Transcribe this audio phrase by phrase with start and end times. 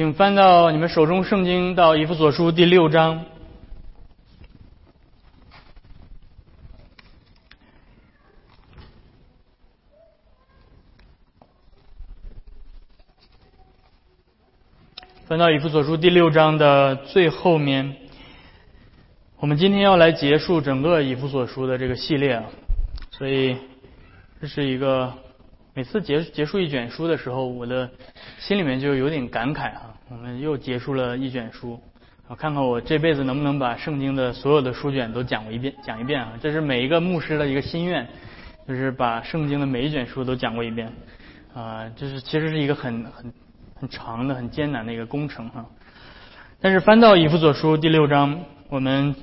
[0.00, 3.26] 请翻到你们手中圣经到以弗所书第六章。
[15.26, 17.96] 翻到以弗所书第六章的最后面，
[19.36, 22.44] 我们今天要来结束整个以弗所书的这个系列啊，
[23.10, 23.54] 所以
[24.40, 25.12] 这是一个
[25.80, 27.88] 每次结结束一卷书的时候，我的
[28.38, 31.80] 心里面就有点感慨啊，我们又结束了一卷书，
[32.28, 38.06] 我看看我这辈子能不能把圣经的所有的书卷都讲过一遍，讲一遍啊，这是每一个牧师的一个心愿，
[38.68, 40.92] 就是把圣经的每一卷书都讲过一遍
[41.54, 43.32] 啊，这是其实是一个很很。
[43.80, 45.64] 很长的、很艰难的一个工程哈，
[46.60, 49.14] 但是翻到以弗所书第六章，我们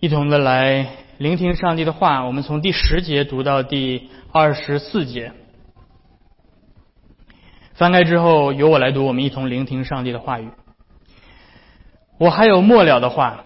[0.00, 0.84] 一同的来
[1.18, 2.24] 聆听上帝的话。
[2.24, 5.30] 我们从第十节读到第二十四节，
[7.80, 10.48] 翻开之后由我来读，我们一同聆听上帝的话语。
[12.18, 13.44] 我还有末了的话，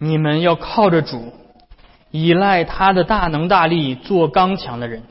[0.00, 1.32] 你们要靠着主，
[2.10, 5.04] 依赖他的大能大力，做刚强的人，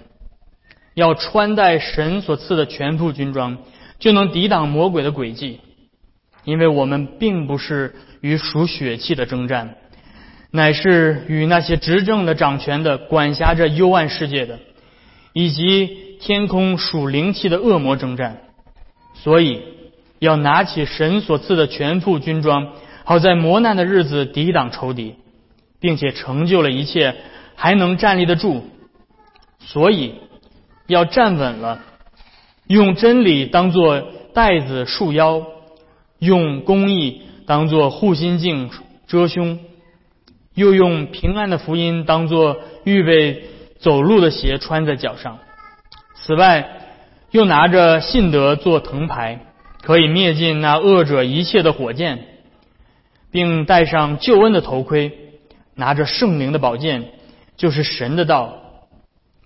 [0.96, 3.60] 要穿戴神所赐的全副军装。
[4.00, 5.62] 就能抵挡魔鬼的诡计，
[6.44, 9.76] 因为我们并不是与属血气的征战，
[10.52, 14.60] 乃是与那些执政的、掌权的、管辖着幽暗世界的，
[15.34, 18.42] 以及天空属灵气的恶魔征战。
[19.16, 19.62] 所以
[20.20, 25.16] 要拿起神所赐的全副军装，好在磨难的日子抵挡仇敌，
[25.80, 27.16] 并且成就了一切，
[27.56, 28.64] 还能站立得住。
[29.60, 30.16] 所以
[30.88, 31.82] 要站稳了。
[32.68, 35.44] 用真理当做带子束腰，
[36.20, 38.70] 用公义当做护心镜
[39.08, 39.60] 遮胸，
[40.54, 43.44] 又用平安的福音当做预备
[43.80, 45.40] 走路的鞋穿在脚上。
[46.14, 46.70] 此外，
[47.32, 49.40] 又拿着信德做藤牌，
[49.82, 52.26] 可以灭尽那恶者一切的火箭，
[53.32, 55.12] 并戴上救恩的头盔，
[55.76, 57.12] 拿着圣灵的宝剑，
[57.58, 58.56] 就是神的道，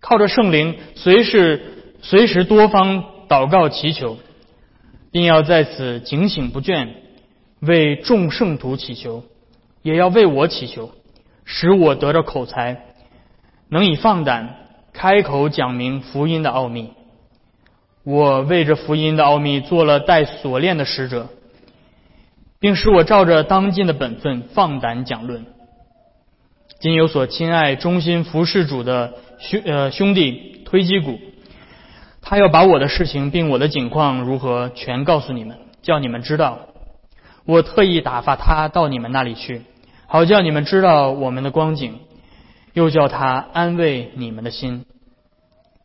[0.02, 1.62] 靠着圣灵，随时
[2.02, 3.06] 随时多方。
[3.30, 4.18] 祷告祈求，
[5.12, 6.90] 并要在此警醒不倦，
[7.62, 9.24] 为众圣徒祈求，
[9.82, 10.92] 也要为我祈求，
[11.44, 12.93] 使我得着口才，
[13.74, 14.56] 能以放胆
[14.94, 16.92] 开口讲明福音的奥秘。
[18.04, 21.30] 我为这福音的奥秘做了带锁链的使者，
[22.60, 25.48] 并使我照着当今的本分放胆讲论。
[26.80, 31.20] 今有所亲爱、忠心服侍主的兄呃兄弟推基谷。
[32.22, 36.60] 他要把我的事情并我的景况如何全告诉你们，叫你们知道。
[37.46, 39.64] 我特意打发他到你们那里去，
[40.06, 42.00] 好叫你们知道我们的光景，
[42.74, 44.86] 又叫他安慰你们的心。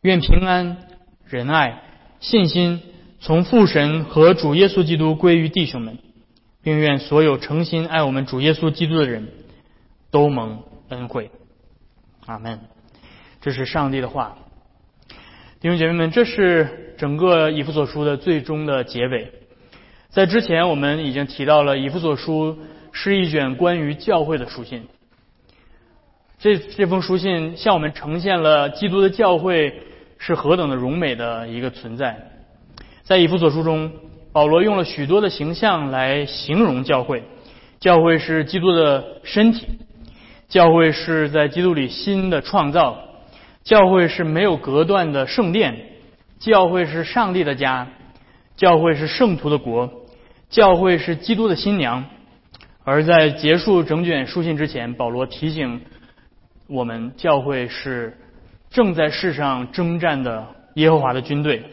[0.01, 0.77] 愿平安、
[1.25, 1.81] 仁爱、
[2.19, 2.81] 信心
[3.19, 5.97] 从父神和主耶稣基督归于弟兄们，
[6.63, 9.27] 并愿所有诚心爱我们主耶稣基督的人
[10.11, 11.31] 都蒙恩惠。
[12.25, 12.59] 阿门。
[13.41, 14.37] 这是上帝的话。
[15.61, 19.33] 弟兄姐妹们，这是整个以弗所书的最终的结尾。
[20.09, 22.57] 在之前，我们已经提到了以弗所书
[22.93, 24.87] 是一卷关于教会的书信。
[26.39, 29.81] 这这封书信向我们呈现了基督的教会
[30.17, 32.15] 是何等的荣美的一个存在。
[33.03, 33.91] 在以弗所书中，
[34.31, 37.23] 保罗用了许多的形象来形容教会。
[37.81, 39.67] 教会是基督的身体，
[40.47, 42.97] 教会是在基督里新的创造。
[43.65, 45.77] 教会是没有隔断的圣殿，
[46.39, 47.89] 教会是上帝的家，
[48.55, 49.91] 教会是圣徒的国，
[50.49, 52.05] 教会是基督的新娘。
[52.85, 55.81] 而在结束整卷书信之前，保罗提醒
[56.69, 58.15] 我们，教会是
[58.69, 61.63] 正在世上征战的耶和华的军队。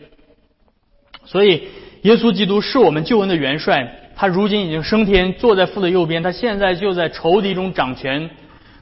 [1.27, 1.69] 所以，
[2.03, 8.31] 耶稣基督是我们救恩的元帅，他如今已经升天，坐在父的右边，他现在就在仇敌中掌权。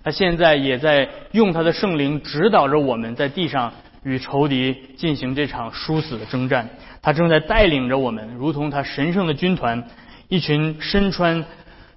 [0.05, 3.73] 他现在也在用他的圣灵指导着我们在地上
[4.05, 6.69] 与仇敌进行这场殊死的征战。
[7.03, 9.83] 他正在带领着我们，如同他神圣的军团，
[10.29, 11.45] 一群身穿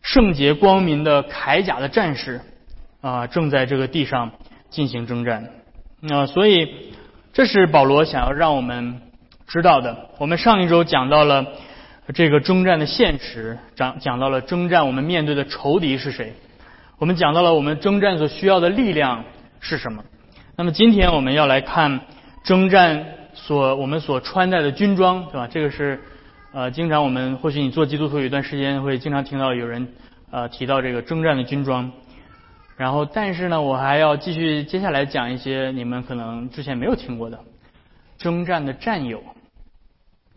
[0.01, 2.41] 圣洁光明的铠甲的战士
[3.01, 4.31] 啊，正在这个地上
[4.69, 5.49] 进行征战。
[6.09, 6.93] 啊，所以
[7.33, 9.01] 这是保罗想要让我们
[9.47, 10.09] 知道的。
[10.17, 11.45] 我们上一周讲到了
[12.13, 16.33] 这个征战的现实，讲讲到了征战我们面对的仇敌是谁。
[16.97, 19.23] 我们讲到了我们征战所需要的力量
[19.59, 20.03] 是什么？
[20.55, 22.01] 那么今天我们要来看
[22.43, 23.05] 征战
[23.35, 25.47] 所我们所穿戴的军装，对吧？
[25.47, 25.99] 这个是
[26.53, 29.87] 呃，经常我们或许你做基督徒有一段时间会经常听到有人
[30.31, 31.91] 呃提到这个征战的军装。
[32.77, 37.39] 然后，但是呢，我还要继续接下来讲一些你们可能之前没有听过的
[38.19, 39.23] 征战的战友，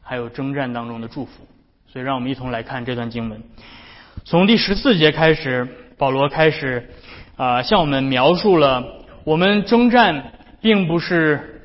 [0.03, 1.47] 还有征战当中的祝福。
[1.87, 3.43] 所以让我们一同来看这段经文。
[4.25, 6.89] 从第十四节开始，保罗开始
[7.37, 8.87] 啊向我们描述了
[9.25, 10.33] 我们征战
[10.63, 11.61] 并不是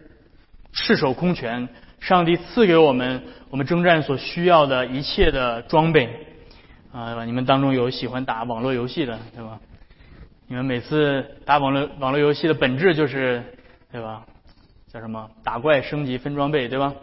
[0.74, 1.70] 赤手空拳，
[2.02, 6.10] 上帝赐给我们我们征战所需要的一切的装备
[6.92, 9.58] 啊，你们当中有喜欢打网络游戏的，对吧？
[10.48, 13.44] 你们每次打网络网络游戏的本质就是，
[13.92, 14.24] 对吧？
[14.94, 15.28] 叫什么？
[15.44, 16.94] 打怪升级分装备，对吧？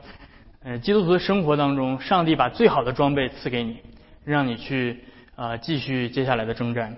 [0.63, 3.79] 呃，基督徒的生活当中，上帝把最好的装备赐给你，
[4.25, 5.01] 让你去
[5.35, 6.97] 啊继续接下来的征战。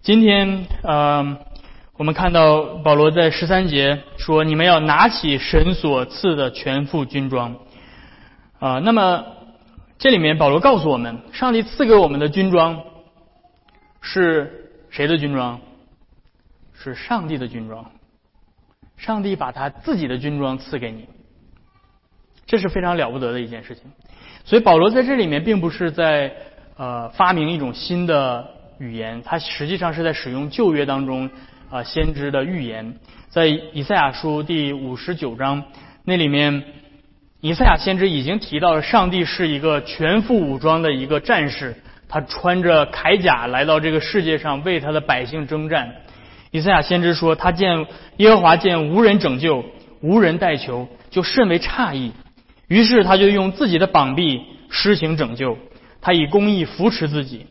[0.00, 1.38] 今天呃，
[1.96, 7.56] 我们看到保罗在十三节说：“你们要拿起神所赐的全副军装。”
[8.60, 9.24] 啊，那么
[9.98, 12.80] 这里面保罗告诉我们，上帝赐给我们的军装
[14.00, 15.60] 是谁的军装？
[16.72, 17.90] 是上帝的军装。
[18.96, 21.08] 上帝把他自己的军装赐给你。
[22.46, 23.84] 这是非常了不得的一件事情，
[24.44, 26.34] 所以保罗在这里面并不是在
[26.78, 28.48] 呃发明一种新的
[28.78, 31.28] 语言，他实际上是在使用旧约当中
[31.68, 32.98] 啊先知的预言，
[33.28, 35.62] 在以赛亚书第五十九章
[36.04, 36.64] 那里面，
[37.42, 41.76] 以赛亚先知已经提到了上帝是一个全副武装的一个战士，
[42.08, 45.96] 他穿着铠甲来到这个世界上为他的百姓征战。
[46.50, 49.64] 以赛亚先知说，他见耶和华见无人拯救，
[50.00, 52.12] 无人代求，就甚为诧异。
[52.68, 55.58] 于是他就用自己的膀臂施行拯救，
[56.00, 57.46] 他以公义扶持自己，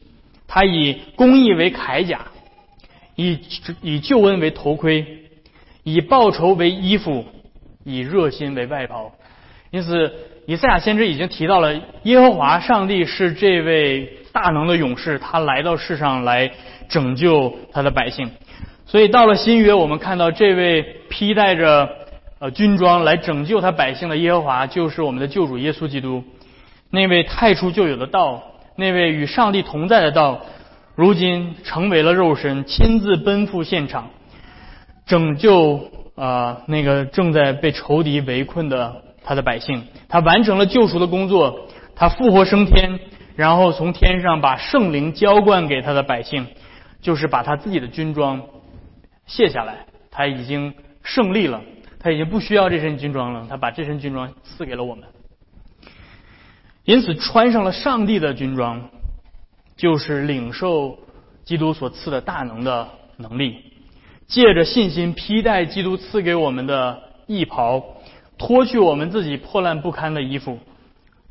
[0.48, 2.28] 他以公义为铠甲，
[3.16, 3.40] 以
[3.82, 5.06] 以救恩为头盔，
[5.84, 7.26] 以报仇为衣服，
[7.84, 9.12] 以热心为外袍。
[9.70, 10.14] 因此，
[10.48, 16.52] 以赛亚先知已经提到了耶和华上帝是这位大能的勇士，他来到世上来
[16.88, 18.30] 拯救他的百姓。
[18.86, 21.90] 所以到了新约，我们看到这位披戴着。
[22.40, 26.24] 呃，军装来拯救他百姓的耶和华，就是我们的救主耶稣基督，
[26.92, 28.44] 那位太初就有的道，
[28.76, 30.42] 那位与上帝同在的道，
[30.94, 34.10] 如今成为了肉身，亲自奔赴现场，
[35.08, 39.88] 拯救啊那个正在被仇敌围困的他的百姓。
[40.08, 43.00] 他完成了救赎的工作，他复活升天，
[43.38, 46.48] 然后从天上把圣灵浇灌给他的百姓，
[47.00, 48.44] 就是把他自己的军装
[49.28, 50.74] 卸下来，他已经
[51.04, 51.62] 胜利了。
[52.00, 55.04] 他已经不需要这身军装了，他把这身军装赐给了我们。
[56.84, 58.90] 因此，穿上了上帝的军装，
[59.76, 60.98] 就是领受
[61.44, 62.88] 基督所赐的大能的
[63.18, 63.58] 能力，
[64.28, 67.84] 借着信心披戴基督赐给我们的义袍，
[68.38, 70.60] 脱去我们自己破烂不堪的衣服，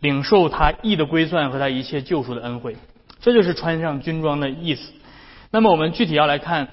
[0.01, 2.77] 领受他义的归算和他一切救赎的恩惠。
[3.21, 4.93] 这就是穿上军装的意思。
[5.51, 6.69] 那么，我们具体要来看。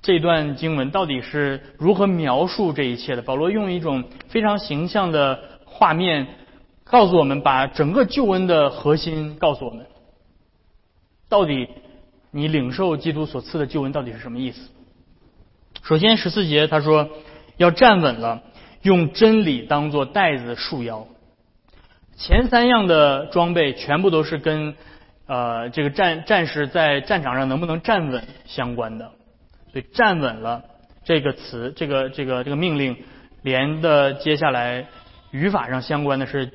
[0.00, 3.20] 这段经文到底是如何描述这一切的？
[3.20, 6.28] 保罗用一种非常形象的画面
[6.84, 9.86] 告诉我们，把整个救恩的核心告诉我们。
[11.28, 11.68] 到底
[12.30, 14.70] 你领受基督所赐的救恩到底是什么意思？
[15.82, 17.10] 首先十四节他说
[17.56, 18.44] 要站稳了，
[18.82, 21.08] 用真理当做带子束腰。
[22.18, 24.74] 前三样的装备全部都是跟
[25.26, 29.12] 呃这个战战士在战场上能不能站稳相关的。
[29.72, 30.64] 所以站稳了
[31.04, 32.96] 这个词，这个这个这个命令
[33.42, 34.86] 连的接下来
[35.30, 36.50] 语法上相关的是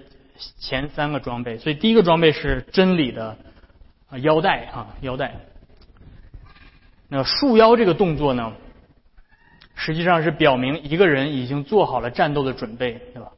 [0.59, 1.57] 前三个装备。
[1.57, 3.37] 所以第一个装备是真理的
[4.21, 5.33] 腰带啊腰带。
[7.07, 8.51] 那束腰这个动作呢，
[9.75, 13.29] 实际上是表明一个人已经做好了战斗的准备，对吧？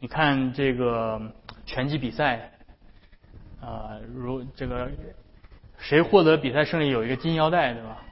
[0.00, 1.20] 你看这个
[1.66, 2.50] 拳击比赛，
[3.60, 4.90] 啊，如这个
[5.78, 8.02] 谁获得比赛胜利有一个金腰带，对吧？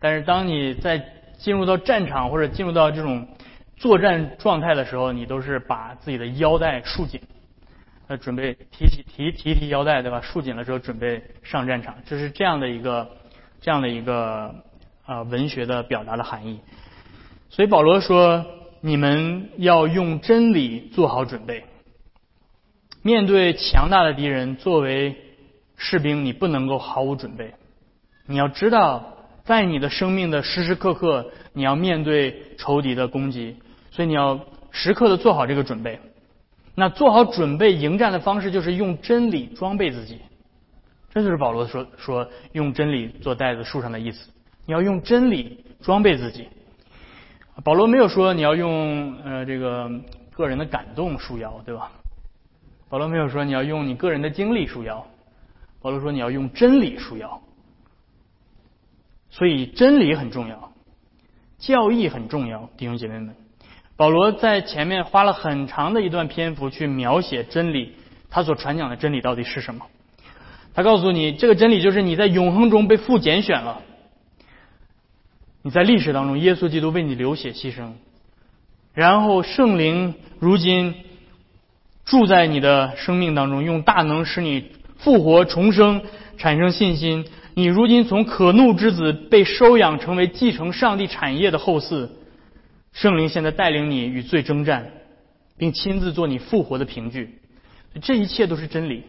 [0.00, 1.04] 但是当你在
[1.38, 3.28] 进入到战场或者进入到这种
[3.76, 7.20] 作战状态的时候，你都是把自己的腰带束紧，
[8.08, 10.20] 呃，准备提起提提提腰带，对吧？
[10.20, 13.10] 束紧了之后准备上战场，就是这样的一个
[13.60, 14.54] 这样的一个
[15.04, 16.60] 啊文学的表达的含义。
[17.50, 18.46] 所以保罗说，
[18.80, 21.64] 你们要用真理做好准备，
[23.02, 25.16] 面对强大的敌人，作为
[25.76, 27.54] 士兵，你不能够毫无准备，
[28.26, 29.16] 你要知道。
[29.42, 33.56] 在你的生命的时时刻刻，你要面对仇敌的攻击，
[33.90, 34.38] 所以你要
[34.70, 35.98] 时刻的做好这个准备。
[36.76, 40.20] 那做好准备迎战的方式，就是用真理装备自己。
[41.12, 44.30] 这就是保罗说说用真理做袋子树上的意思。
[44.66, 46.46] 你要用真理装备自己。
[47.64, 49.90] 保罗没有说你要用呃这个
[50.30, 51.90] 个人的感动束腰，对吧？
[52.90, 55.06] 保罗没有说你要用你个人的经历束腰。
[55.80, 57.40] 保罗说你要用真理束腰。
[59.30, 60.72] 所以真理很重要，
[61.58, 63.34] 教义很重要，弟兄姐妹们。
[63.96, 67.94] 保罗在前面花了很长的一段篇幅去描写真理，
[68.28, 69.86] 他所传讲的真理到底是什么？
[70.74, 73.82] 他告诉你，这个真理就是你在永恒中被父拣选了。
[75.62, 77.92] 你在历史当中，耶稣基督为你流血牺牲，
[78.94, 80.94] 然后圣灵如今
[82.10, 86.02] 住在你的生命当中，用大能使你复活重生，
[86.38, 87.24] 产生信心。
[87.54, 92.08] 你如今从可怒之子被收养成为继承上帝产业的后嗣，
[92.92, 94.90] 圣灵现在带领你与罪征战，
[95.56, 97.38] 并亲自做你复活的凭据。
[98.02, 99.04] 这一切都是真理，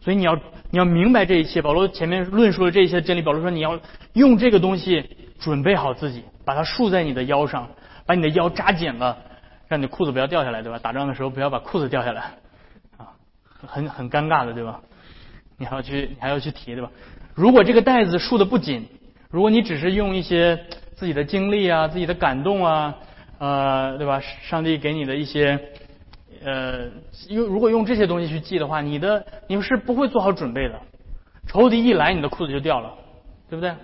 [0.00, 0.34] 所以你要
[0.70, 1.60] 你要明白这一切。
[1.60, 3.78] 保罗前面论述了这一切真理，保罗说你要
[4.14, 5.04] 用这个东西
[5.38, 7.68] 准备好自己，把它束在你的腰上，
[8.06, 9.18] 把你的腰扎紧了，
[9.68, 10.78] 让你裤子不要掉下来，对吧？
[10.78, 12.22] 打仗的时候不要把裤子掉下来，
[12.96, 13.12] 啊，
[13.66, 14.80] 很很尴尬的，对吧？
[15.56, 16.90] 你还要去你还要去提，对吧？
[17.34, 18.86] 如果这个带子束的不紧，
[19.30, 22.94] 如果你只是用一些自己的经历啊、自己的感动啊，
[23.38, 24.20] 呃，对吧？
[24.20, 25.58] 上帝给你的一些，
[26.44, 26.86] 呃，
[27.28, 30.80] 用如果用这些东西去记的话，你的你们是不会做好准备的。
[31.46, 32.94] 仇敌一来，你的裤子就掉了，
[33.48, 33.74] 对不对？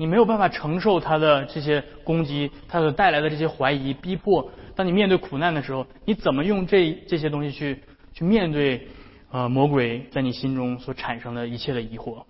[0.00, 4.50] 你没有办法承受他的这些攻击，他所带来的这些怀疑、逼迫。
[4.74, 7.82] 当你面对苦难的时候，你怎么用这这些东西去
[8.14, 8.88] 去面对？
[9.30, 12.24] 呃，魔鬼在你心中所产生的一切的疑惑。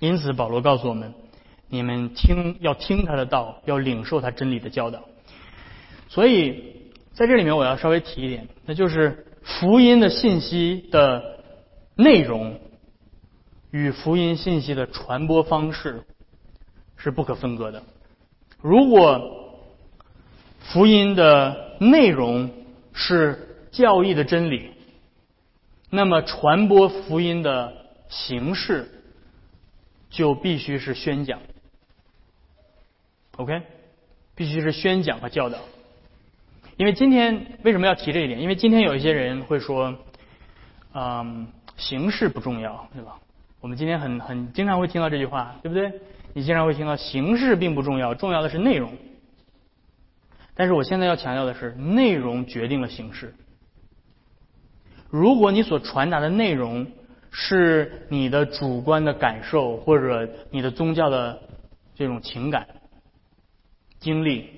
[0.00, 1.12] 因此，保罗告诉我们：
[1.68, 5.04] 你们听，要听他的道，要领受他真理的教导。
[6.08, 11.22] 所以，在这里面我要稍微提一点，那就是福音的信息的
[11.94, 12.58] 内容
[13.70, 16.04] 与福音信息的传播方式
[16.96, 17.82] 是不可分割的。
[18.60, 19.56] 如果
[20.58, 22.50] 福音的内容
[22.92, 24.70] 是教义的真理，
[25.90, 27.72] 那么传播福音的
[28.08, 28.96] 形式。
[30.10, 31.38] 就必须是宣讲
[33.36, 33.62] ，OK，
[34.34, 35.56] 必须是宣讲和教导。
[36.76, 38.40] 因为今天为什么要提这一点？
[38.40, 39.96] 因为今天有一些人会说，
[40.94, 41.46] 嗯，
[41.76, 43.20] 形式不重要，对吧？
[43.60, 45.92] 我们今天很很经常会听到这句话，对不对？
[46.32, 48.92] 你经常会听到形式并不重要，重要的是内容。
[50.54, 53.34] 但是我现在要强调的是，内容决定了形式。
[55.08, 56.86] 如果你所传达的内容，
[57.30, 61.40] 是你的主观的感受，或者你的宗教的
[61.94, 62.66] 这种情感
[63.98, 64.50] 经历。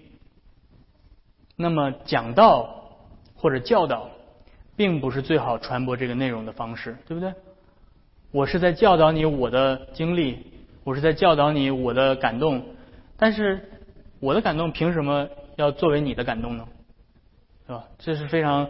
[1.57, 2.99] 那么讲道
[3.35, 4.11] 或者教导，
[4.77, 7.33] 并不是最好传播这个内容的方式，对不对？
[8.33, 10.39] 我是在教导你我的经历，
[10.85, 12.65] 我是在教导你我的感动，
[13.19, 13.69] 但是
[14.21, 16.67] 我的感动凭什么要作为你的感动呢？
[17.67, 17.85] 是吧？
[17.99, 18.67] 这是非常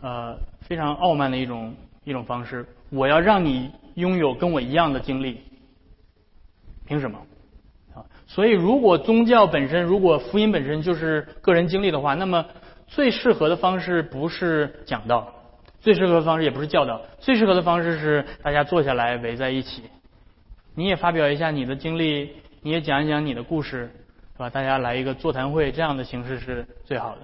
[0.00, 2.64] 呃非常傲慢的一种一种方式。
[2.88, 5.40] 我要让你拥有跟我一样的经历，
[6.86, 7.18] 凭什么？
[7.94, 12.46] 啊，所以如果宗教本身，如果福音本身就是个人经历的话，那么
[12.86, 15.33] 最适合的方式不是讲道，
[15.84, 19.82] 最适合的方式也不是教导，最适合的方式是大家坐下来围在一起，
[20.74, 22.30] 你也发表一下你的经历，
[22.62, 23.90] 你也讲一讲你的故事，
[24.32, 24.48] 是吧？
[24.48, 27.20] 大家来一个座谈会，这样的形式是最好的，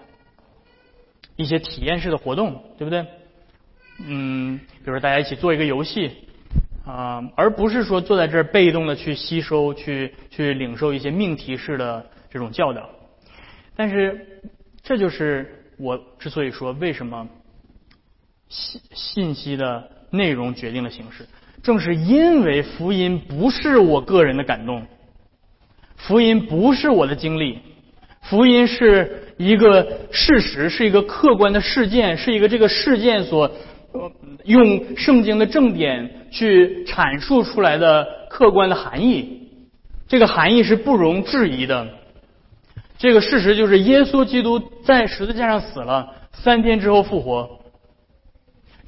[1.36, 3.06] 一些体验式的活动，对不对？
[4.04, 6.10] 嗯，比如大家一起做一个游戏
[6.84, 12.90] 啊，而不是说坐在这儿被动的去吸收、去去领受一些命题式的这种教导。
[13.74, 14.42] 但是，
[14.82, 17.26] 这就是我之所以说为什么
[18.50, 21.26] 信信息的内容决定了形式。
[21.62, 24.82] 正是因为福音不是我个人的感动，
[25.96, 27.60] 福音不是我的经历，
[28.24, 33.50] 福音是一个事实，是一个客观的事件，是一个这个事件所。
[34.44, 39.48] 用圣经的正典去阐述出来的客观的含义，
[40.06, 41.88] 这个含义是不容置疑的。
[42.98, 47.59] 这个事实就是耶稣基督在十字架上死了，三天之后复活。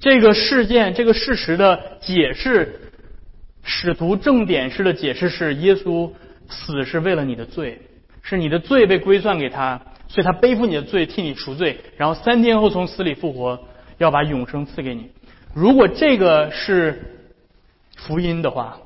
[0.03, 2.81] 这个事件、这个事实的解释，
[3.63, 6.11] 使徒正典式的解释是：耶稣
[6.51, 7.81] 死是为了你的罪，
[8.21, 13.59] 是你的罪被归算给他，所以他背负你的罪，替你赎罪，然后三天后从死里复活。
[13.99, 15.11] 要把永生赐给你。
[15.55, 17.01] 如果这个是
[17.95, 18.81] 福音的话，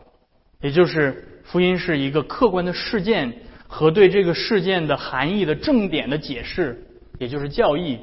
[0.60, 3.32] 也就是福音是一个客观的事件
[3.66, 6.84] 和对这个事件的含义的正点的解释，
[7.18, 7.98] 也就是教义。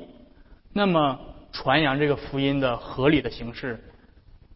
[0.73, 1.19] 那么
[1.53, 3.81] 传扬这个福音的合理的形式，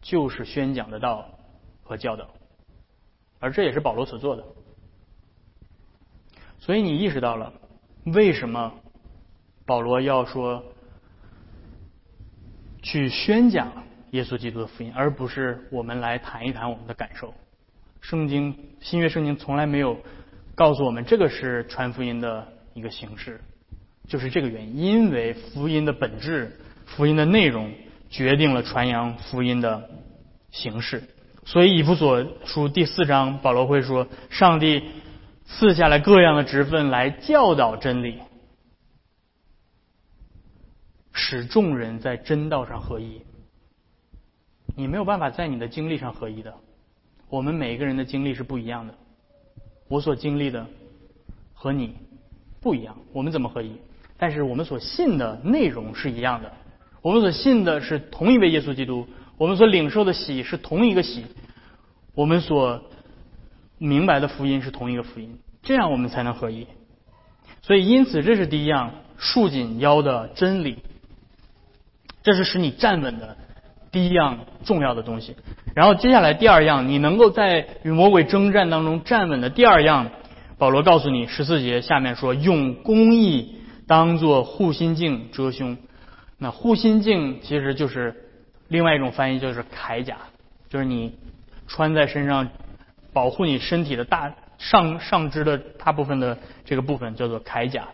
[0.02, 1.30] 就是宣讲的道
[1.82, 2.28] 和教导，
[3.38, 4.44] 而这也是保罗所做的。
[6.58, 7.54] 所以你意识到了
[8.04, 8.74] 为什么
[9.64, 10.62] 保罗要说？
[12.80, 13.72] 去宣讲
[14.12, 17.34] 耶稣基督的福音，而不是我们来谈一谈我们的感受。
[18.00, 19.98] 圣经新约圣经从来没有
[20.54, 23.40] 告诉我们这个是传福音的一个形式，
[24.06, 24.76] 就是这个原因。
[24.76, 26.56] 因为福音的本质、
[26.96, 27.72] 福音的内容
[28.10, 29.88] 决定了传扬福音的
[30.50, 31.02] 形式。
[31.44, 34.82] 所以以弗所书第四章，保罗会说，上帝
[35.46, 38.18] 赐下来各样的职分来教导真理，
[41.12, 43.22] 使众人在真道上合一。
[44.76, 46.54] 你没有办法在你的经历上合一的。
[47.28, 48.94] 我们每一个人的经历是不一样的。
[49.88, 50.66] 我所经历的
[51.54, 51.96] 和你
[52.60, 53.72] 不一样，我们怎么合一？
[54.18, 56.52] 但是我们所信的内容是一样的。
[57.08, 59.06] 我们所信的是同一位耶稣基督，
[59.38, 61.24] 我们所领受的喜是同一个喜，
[62.14, 62.82] 我们所
[63.78, 66.66] 明白的福音是同一个福音，这样我们才能合一。
[67.62, 70.76] 所以，因此这是第一样，束紧腰的真理，
[72.22, 73.38] 这是使你站稳的。
[73.90, 75.34] 第一样重要的东西，
[75.74, 80.10] 然后接下来第二样，你能够在与魔鬼征战当中站稳的第二样，
[80.58, 83.54] 保罗告诉你十四节下面说，用公义
[83.86, 85.78] 当做护心镜遮胸。
[86.38, 88.14] 那护心镜其实就是
[88.68, 90.16] 另外一种翻译，就是铠甲，
[90.68, 91.18] 就是你
[91.66, 92.48] 穿在身上
[93.12, 97.88] 保护你身体的大上上肢的大部分的这个部分叫做铠甲。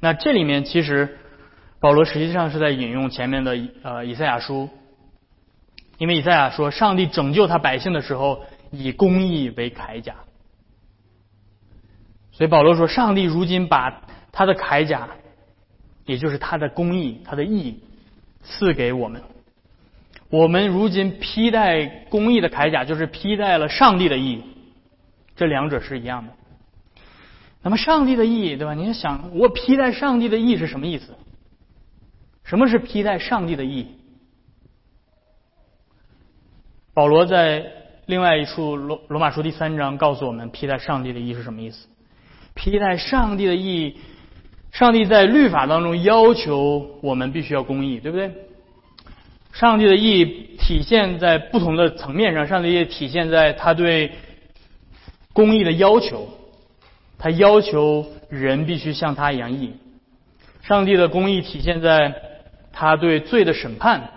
[0.00, 1.18] 那这里面其实
[1.80, 4.70] 保罗实际上是在引用前面的呃以赛亚书。
[5.96, 10.16] 因为以赛亚说，上帝拯救他百姓的时候，以公义为铠甲。
[12.32, 14.02] 所以保罗说，上帝如今把
[14.32, 15.10] 他的铠甲，
[16.04, 17.80] 也就是他的公义、他的义，
[18.42, 19.22] 赐给我们。
[20.30, 24.42] 我们如今披戴公义的铠甲，就是披戴了上帝的义。
[25.36, 26.32] 这两者是一样的。
[27.62, 28.74] 那么，上帝的义，对吧？
[28.74, 31.14] 你想，我披戴上帝的义是什么意思？
[32.44, 33.86] 什么是披戴上帝的义？
[36.92, 37.64] 保罗在
[38.06, 41.88] 另外一处罗罗马书第三章告诉我们，披戴上帝的义是什么意思？
[42.54, 43.96] 披戴上帝的义，
[44.74, 48.32] 上帝在律法当中要求我们必须要公义，对不对？
[49.52, 54.12] 上帝的义体现在不同的层面上，上帝也体现在他对
[55.32, 56.28] 公义的要求，
[57.18, 59.74] 他要求人必须像他一样义。
[60.62, 62.12] 上帝的公义体现在
[62.72, 64.10] 他对罪的审判。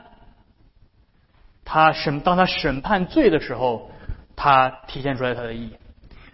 [1.63, 3.91] 他审当他审判罪的时候，
[4.35, 5.69] 他体现出来他的义。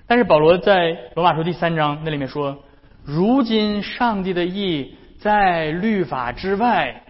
[0.07, 2.63] 但是保罗在罗马书第三章那里面说
[3.05, 7.03] ：“如今上帝的义在律法之外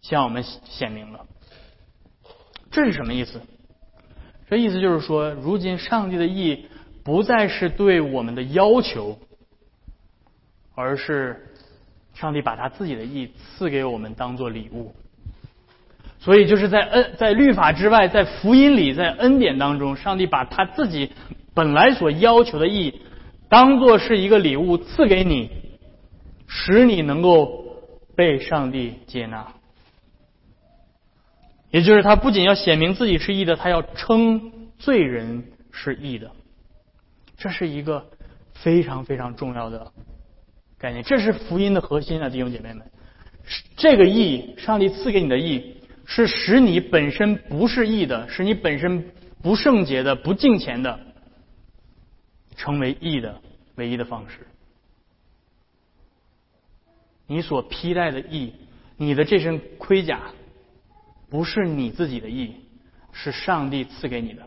[0.00, 1.26] 向我们显明了。”
[2.70, 3.40] 这是什么意思？
[4.48, 6.66] 这意思就是说，如今上帝的义
[7.04, 9.18] 不再是对我们的要求，
[10.74, 11.54] 而是
[12.14, 14.94] 上帝把他自己的义赐给我们当做礼物。
[16.18, 21.10] 所以就是在恩在律法之外，在福音里，在恩典当中，上帝把他自己
[21.52, 23.02] 本来所要求的义，
[23.52, 25.50] 当做是一个礼物赐给你，
[26.48, 27.66] 使你能够
[28.16, 29.52] 被上帝接纳。
[31.70, 36.30] 也就是他不仅要显明自己是义的，他要称罪人是义的。
[37.36, 38.06] 这是一个
[38.54, 39.92] 非常非常重要的
[40.78, 42.90] 概念，这是福音的核心啊，弟兄姐妹们。
[43.76, 45.76] 这个义，上帝赐给你的义。
[46.06, 49.12] 是使你本身不是义的，使你本身
[49.42, 50.98] 不圣洁的、不敬虔的，
[52.56, 53.40] 成为义的
[53.76, 54.46] 唯一的方式。
[57.26, 58.52] 你所披戴的义，
[58.96, 60.20] 你的这身盔甲，
[61.30, 62.52] 不是你自己的义，
[63.12, 64.42] 是上帝赐给你的。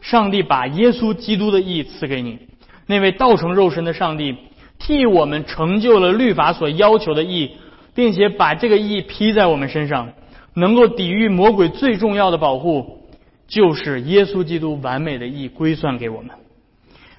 [0.00, 2.38] 上帝把耶稣基督的义赐给你，
[2.86, 4.36] 那位道成肉身的上帝，
[4.78, 7.56] 替我们成就了律法所要求的义，
[7.94, 10.12] 并且把这个义披在我们身上。
[10.54, 13.08] 能够抵御魔鬼最重要的保护，
[13.46, 16.34] 就是耶稣基督完美的义归算给我们。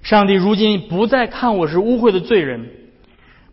[0.02, 2.70] 上帝如今不再看我是污秽的罪人，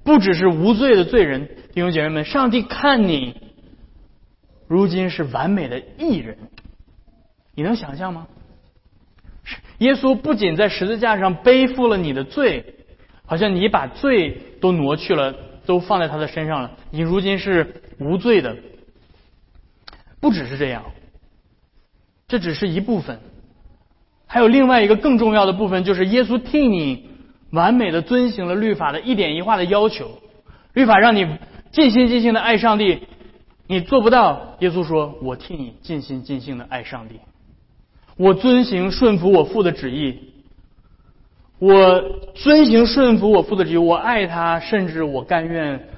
[0.05, 3.35] 不只是无罪的罪人，弟兄姐妹们，上帝看你
[4.69, 6.39] 如今是完美的义人。
[7.55, 8.29] 你能想象吗？
[9.79, 12.77] 耶稣不仅在十字架上背负了你的罪，
[13.27, 15.35] 好像你把罪都挪去了，
[15.67, 18.57] 都放在他的身上了，你如今是无罪的。
[20.21, 20.85] 不只是这样，
[22.27, 23.21] 这只是一部分，
[24.37, 27.09] 还有另外一个更重要的部分，就是耶稣替你
[27.53, 30.11] 完美的遵行了律法的一点一画的要求。
[30.75, 31.27] 律法让你
[31.73, 33.01] 尽心尽性的爱上帝，
[33.67, 34.57] 你做不到。
[34.59, 37.21] 耶稣说：“我替你尽心尽性的爱上帝，
[38.19, 40.35] 我遵行顺服我父的旨意，
[41.59, 42.03] 我
[42.35, 45.89] 遵行顺服我父的旨意，我爱他，甚至我甘愿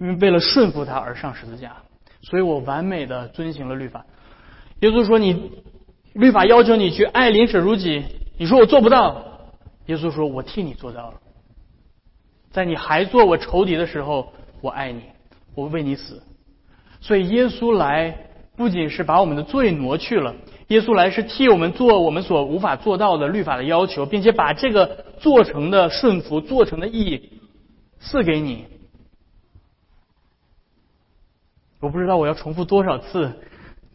[0.00, 1.76] 因为为了顺服他而上十字架。”
[2.24, 4.06] 所以我完美的遵行了律法。
[4.80, 5.52] 耶稣说：“你
[6.14, 8.04] 律法要求你去爱邻舍如己，
[8.38, 9.22] 你说我做不到。”
[9.86, 11.20] 耶稣说：“我替你做到了。
[12.50, 15.02] 在你还做我仇敌的时候，我爱你，
[15.54, 16.22] 我为你死。
[17.00, 18.16] 所以耶稣来
[18.56, 20.34] 不仅是把我们的罪挪去了，
[20.68, 27.40] 耶稣来是替我们做我们所无法做到的律法的要求，并且把这个做成的顺服、做成的意义
[27.98, 28.64] 赐给你。
[31.80, 33.32] 我不知道我要重复多少次，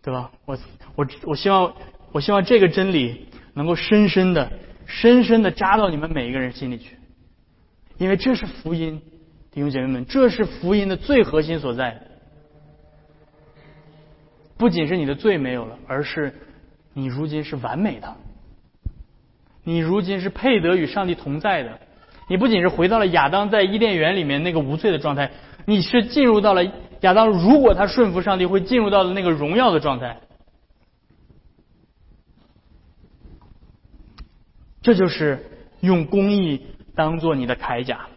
[0.03, 0.29] 对吧？
[0.45, 0.57] 我
[0.95, 1.73] 我我希望
[2.11, 4.51] 我希望这个真理能够深深的、
[4.85, 6.97] 深深的扎到你们每一个人心里去，
[7.97, 9.01] 因为这是福音，
[9.51, 12.01] 弟兄姐妹们，这是福音的最核心所在。
[14.57, 16.33] 不仅是你的罪没有了，而是
[16.93, 18.15] 你如今是完美的，
[19.63, 21.79] 你如今是配得与上帝同在的。
[22.27, 25.31] 你不仅是回到了亚当在伊甸园里面那个无罪的状态，
[25.65, 26.63] 你是进入到了。
[27.01, 30.19] 亚当如果他顺服上帝，会进入到的那个荣耀的状态。
[34.89, 35.45] 这就是
[35.81, 38.07] 用公义当做你的铠甲。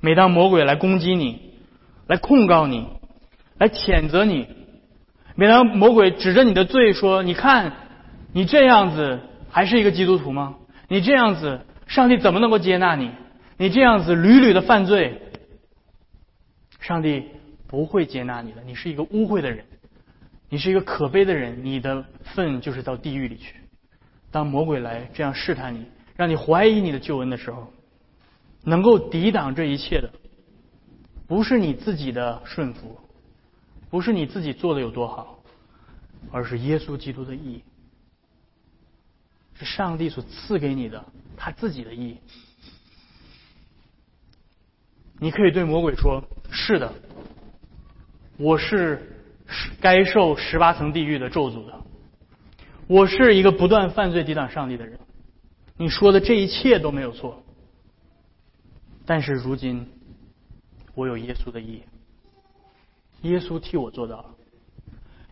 [0.00, 1.52] 每当魔鬼来攻击你、
[2.08, 2.88] 来控告你、
[3.58, 4.48] 来谴责你，
[5.36, 7.74] 每当魔鬼指着你的罪说：“你看，
[8.32, 9.20] 你这样子
[9.50, 10.56] 还是一个基督徒吗？
[10.88, 13.12] 你这样子，上帝怎么能够接纳你？
[13.56, 15.22] 你这样子屡屡的犯罪，
[16.80, 17.26] 上帝。”
[17.68, 19.64] 不会接纳你的，你是一个污秽的人，
[20.50, 23.54] 你是一个可悲的人，你的份就是到地狱里去。
[24.32, 27.72] 当魔鬼来这样试探你，让你怀疑你的救恩的时候，
[28.64, 30.10] 能够抵挡这一切的，
[31.28, 32.98] 不是你自己的顺服，
[33.90, 35.38] 不是你自己做的有多好，
[36.32, 37.62] 而是耶稣基督的义，
[39.54, 41.04] 是上帝所赐给你的
[41.36, 42.16] 他自己的义。
[45.20, 46.92] 你可以对魔鬼说：“是的。”
[48.38, 49.14] 我是
[49.80, 51.80] 该受十八层地狱的咒诅的，
[52.92, 54.98] 我是一个不断犯罪抵挡上帝的人。
[55.78, 57.42] 你说的这一切都没有错，
[59.06, 59.88] 但是如今
[60.94, 61.84] 我有耶稣的义，
[63.22, 64.26] 耶稣替我做到了。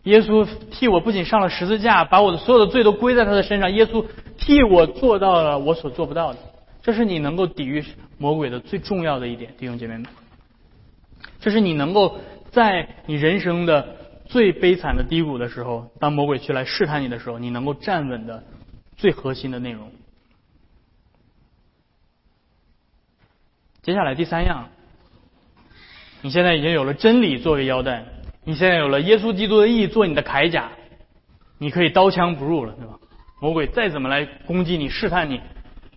[0.05, 3.71] 耶稣替我不仅上了十字架，把我的所有的罪都归在他的身上。
[3.73, 4.03] 耶稣
[4.39, 6.39] 替我做到了我所做不到的，
[6.81, 7.85] 这是你能够抵御
[8.17, 10.07] 魔鬼的最重要的一点，弟兄姐妹们。
[11.39, 12.17] 这是你能够。
[12.51, 13.95] 在你人生的
[14.31, 18.45] 最悲惨的低谷的时候，当魔鬼去来试探你的时候，你能够站稳的
[18.95, 19.91] 最核心的内容。
[23.81, 24.69] 接下来第三样，
[26.21, 28.05] 你现在已经有了真理作为腰带，
[28.45, 30.71] 你现在有了耶稣基督的义做你的铠甲，
[31.57, 32.97] 你可以刀枪不入了，对吧？
[33.41, 35.41] 魔鬼再怎么来攻击你、试探你，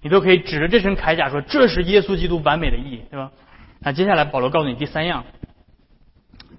[0.03, 3.31] 你都可以指着这身铠甲说：“这是耶稣基督完美的意义，对吧？”
[3.81, 5.25] 那接下来保罗告诉你第三样。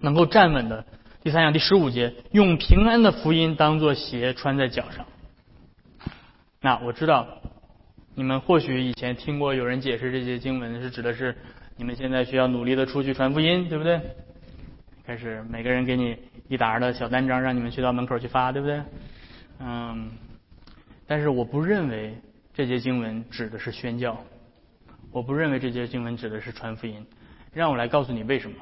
[0.01, 0.85] 能够站稳的
[1.25, 5.07] 第三样，第十五节，用平安的福音当做鞋穿在脚上。
[6.61, 7.27] 那我知道，
[8.13, 11.35] 你们或许以前听过有人解释这些经文是指的是
[11.77, 13.99] 你们现在需要努力的出去传福音，对不对？
[15.03, 16.15] 开始每个人给你
[16.47, 18.79] 一沓的小单张，让你们去到门口去发，对不对？
[19.61, 20.11] 嗯，
[21.07, 22.15] 但是我不认为
[22.53, 24.15] 这些经文指的是宣教，
[25.11, 27.03] 我不认为这些经文指的是传福音。
[27.51, 28.57] 让我来告诉你为什么。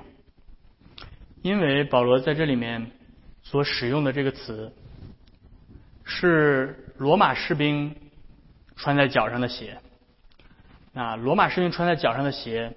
[1.43, 2.89] 因为保罗在这里面
[3.43, 4.73] 所使用的这个词
[6.06, 7.93] 是罗马士兵
[8.77, 9.77] 穿在脚上的鞋，
[10.93, 12.73] 啊，罗马士兵穿在脚上的鞋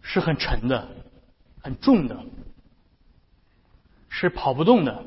[0.00, 0.88] 是很沉的、
[1.60, 2.18] 很重的，
[4.08, 5.04] 是跑不动的。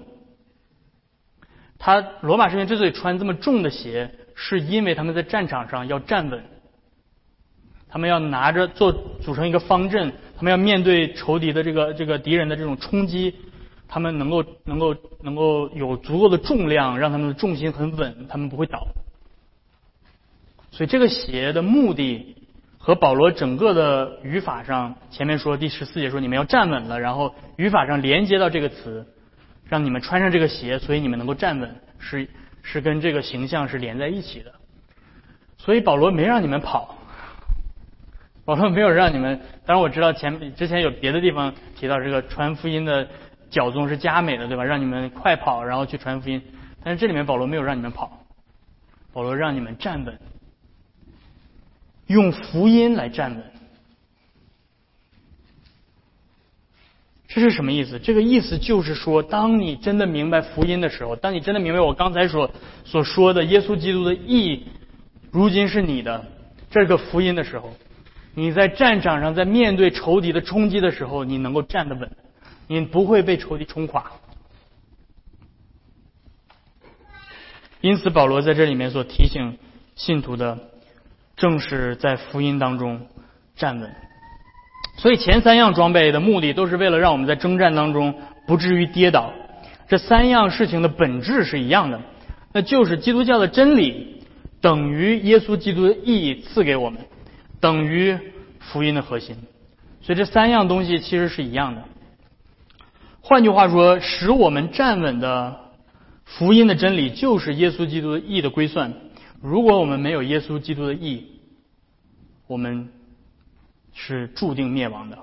[1.79, 6.45] 他罗马士兵之所以穿这么重的鞋，是因为他们在战场上要站稳。
[7.89, 13.35] 他们要拿着做组成一个方阵，他们要面对仇敌的这个这个敌人的这种冲击，
[13.87, 18.87] 他们能够能够能够有足够的重量，让他们的重心很稳，他们不会倒。
[20.71, 22.35] 所以这个鞋的目的
[22.79, 29.05] 和保罗整个的语法上，前面说第十四节说你们要站稳了，然后语法上连接到这个词，
[29.69, 32.27] 让你们穿上这个鞋，所以你们能够站稳，是
[32.63, 34.53] 是跟这个形象是连在一起的。
[35.59, 36.97] 所以保罗没让你们跑。
[38.43, 43.07] 保罗没有让你们，当然我知道前之前有别的地方提到这个传福音的
[43.51, 44.63] 脚宗是佳美的，对吧？
[44.63, 46.41] 让你们快跑，然后去传福音。
[46.83, 48.25] 但是这里面保罗没有让你们跑，
[49.13, 50.19] 保罗让你们站稳，
[52.07, 53.43] 用福音来站稳。
[57.27, 57.99] 这是什么意思？
[57.99, 62.49] 这个意思就是说，当你真的明白福音的时候，当你真的明白我刚才所
[62.83, 64.65] 所说的耶稣基督的义，
[65.29, 66.25] 如今是你的
[66.71, 67.71] 这个福音的时候。
[68.33, 72.11] 你在战场上，在面对仇敌的冲击的时候，你能够站得稳，
[72.67, 74.11] 你不会被仇敌冲垮。
[77.81, 79.57] 因此，保罗在这里面所提醒
[79.95, 80.57] 信徒的，
[81.35, 83.07] 正是在福音当中
[83.55, 83.91] 站稳。
[84.97, 88.13] 所以，前三样装备的目的，都是为了让我们在征战当中
[88.45, 89.33] 不至于跌倒，
[89.87, 91.99] 这三样事情的本质是一样的，
[92.53, 94.23] 那就是基督教的真理
[94.61, 97.01] 等于耶稣基督的意义赐给我们，
[97.61, 98.17] 等于
[98.59, 99.37] 福音的核心。
[100.01, 101.85] 所以这三样东西其实是一样的。
[103.21, 105.71] 换句话说，使我们站稳的
[106.25, 108.93] 福音的真理就是耶稣基督的义的归算。
[109.41, 111.39] 如果我们没有耶稣基督的义，
[112.47, 112.89] 我们
[113.93, 115.19] 是注定灭亡的。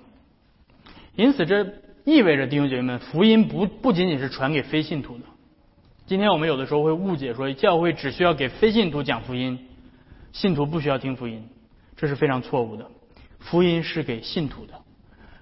[1.17, 1.67] 因此，这
[2.05, 5.25] 意味着弟兄姐妹们，福音不不仅仅是传给非信徒的。
[6.07, 9.59] 今天我们有的时候会误解说，教会只需要给非信徒讲福音，
[10.33, 11.45] 信徒不需要听福音，
[11.99, 12.87] 这是非常错误的。
[13.39, 14.73] 福音是给信徒的，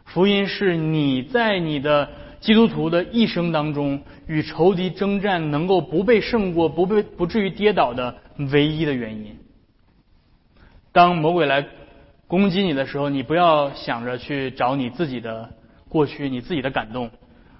[0.05, 2.09] 福音是你在你的
[2.41, 8.17] 基督徒的一生当中与仇敌征战能够不被胜过、不被不至于跌倒的
[8.51, 9.37] 唯一的原因。
[10.91, 11.65] 当魔鬼来
[12.27, 15.51] 攻击你的时候，你不要想着去找你自己的。
[15.89, 17.09] 过去你自己的感动，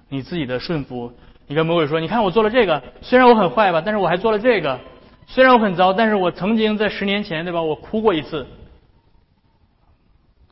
[0.09, 1.13] 你自己的顺服，
[1.47, 4.77] 你跟魔鬼说：“你看我做了这个，虽然我很坏吧，但是我还做了这个。
[5.27, 7.61] 虽然我很糟，但是我曾经在十年前，对吧？
[7.61, 8.45] 我哭过一次，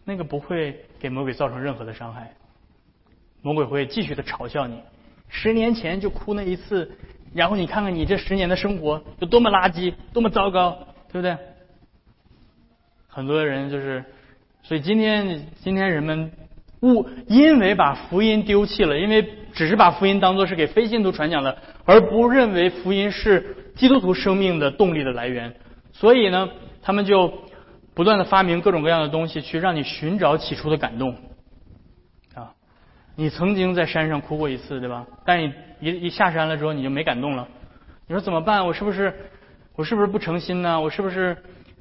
[0.06, 2.34] 那个不会给魔鬼造成任何的伤害。
[3.42, 4.80] 魔鬼会继续的嘲笑你，
[5.28, 6.90] 十年前就哭那一次，
[7.34, 11.38] 然后你看看你这十年的生活有多么垃圾，多么糟糕，对不对？
[13.08, 14.06] 很多人就是，
[14.64, 16.32] 所以今天今天人们。
[16.82, 25.56] 误因为把福音丢弃了，因为只是把福音当做是给非信徒传讲的，而不认为福音是基督徒生命的动力的来源，
[25.94, 26.50] 所以呢，
[26.84, 27.34] 他们就
[27.96, 31.16] 不断的发明各种各样的东西，去让你寻找起初的感动。
[32.36, 32.54] 啊，
[33.16, 35.08] 你曾经在山上哭过一次，对吧？
[35.26, 37.48] 但你一一下山了之后，你就没感动了。
[38.08, 38.68] 你说怎么办？
[38.68, 39.16] 我是不是
[39.76, 40.80] 我是不是不诚心呢？
[40.80, 41.38] 我是不是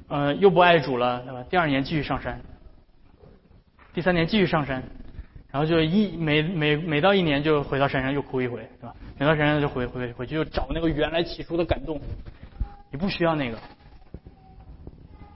[0.07, 1.43] 呃又不爱主了，对吧？
[1.49, 2.39] 第二年继续上山。
[3.93, 4.83] 第三年继续上山，
[5.51, 8.93] 然后就一每每每到一年就回到山上又哭一回，是吧？
[9.17, 11.99] 每到山上就回回回去就找那个原来起初的感动。
[12.91, 13.57] 你不需要那个，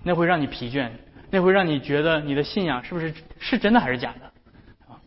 [0.09, 0.89] 那会让你疲倦，
[1.29, 4.25] 那会让你觉得你的信仰是不是是真的还是假的？
[4.91, 4.97] 啊，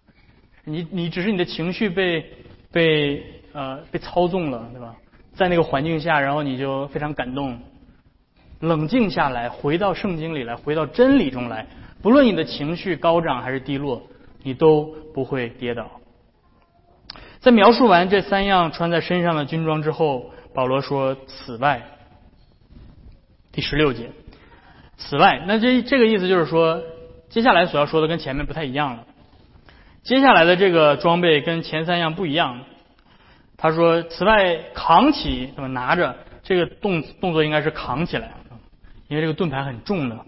[0.64, 2.24] 你你只是你的情绪被
[2.70, 4.94] 被呃被操纵了，对吧？
[5.34, 7.58] 在那个环境下，然后你就非常感动，
[8.60, 11.66] 冷静下来，回到圣经里来，回到真理中来。
[12.00, 14.04] 不论你的情绪高涨还是低落，
[14.44, 15.90] 你都不会跌倒。
[17.40, 21.82] 在描述完这三样穿在身上的军装之后，保罗说：“此外，
[23.50, 24.12] 第十六节，
[25.08, 26.80] 此外，那这这个意思就是说，
[27.28, 29.04] 接下来所要说的跟前面不太一样了。
[30.02, 32.60] 接下来的这个装备跟前三样不一样。
[33.56, 36.16] 他说：此外，扛起，怎么拿着？
[36.42, 38.32] 这个动动作应该是扛起来，
[39.08, 40.18] 因为这个盾牌很重的。”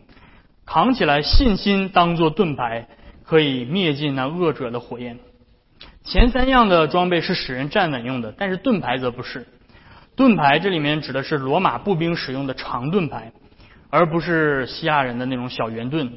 [0.66, 2.88] 扛起来，信心当做盾牌，
[3.24, 5.18] 可以灭尽那恶者的火焰。
[6.04, 9.46] 前三样的装备是使人站稳用的，但是盾牌则不是。
[10.16, 13.32] 盾牌这里面指的是罗马步兵使用的长盾牌，
[13.94, 16.11] 而不是希腊人的那种小圆盾。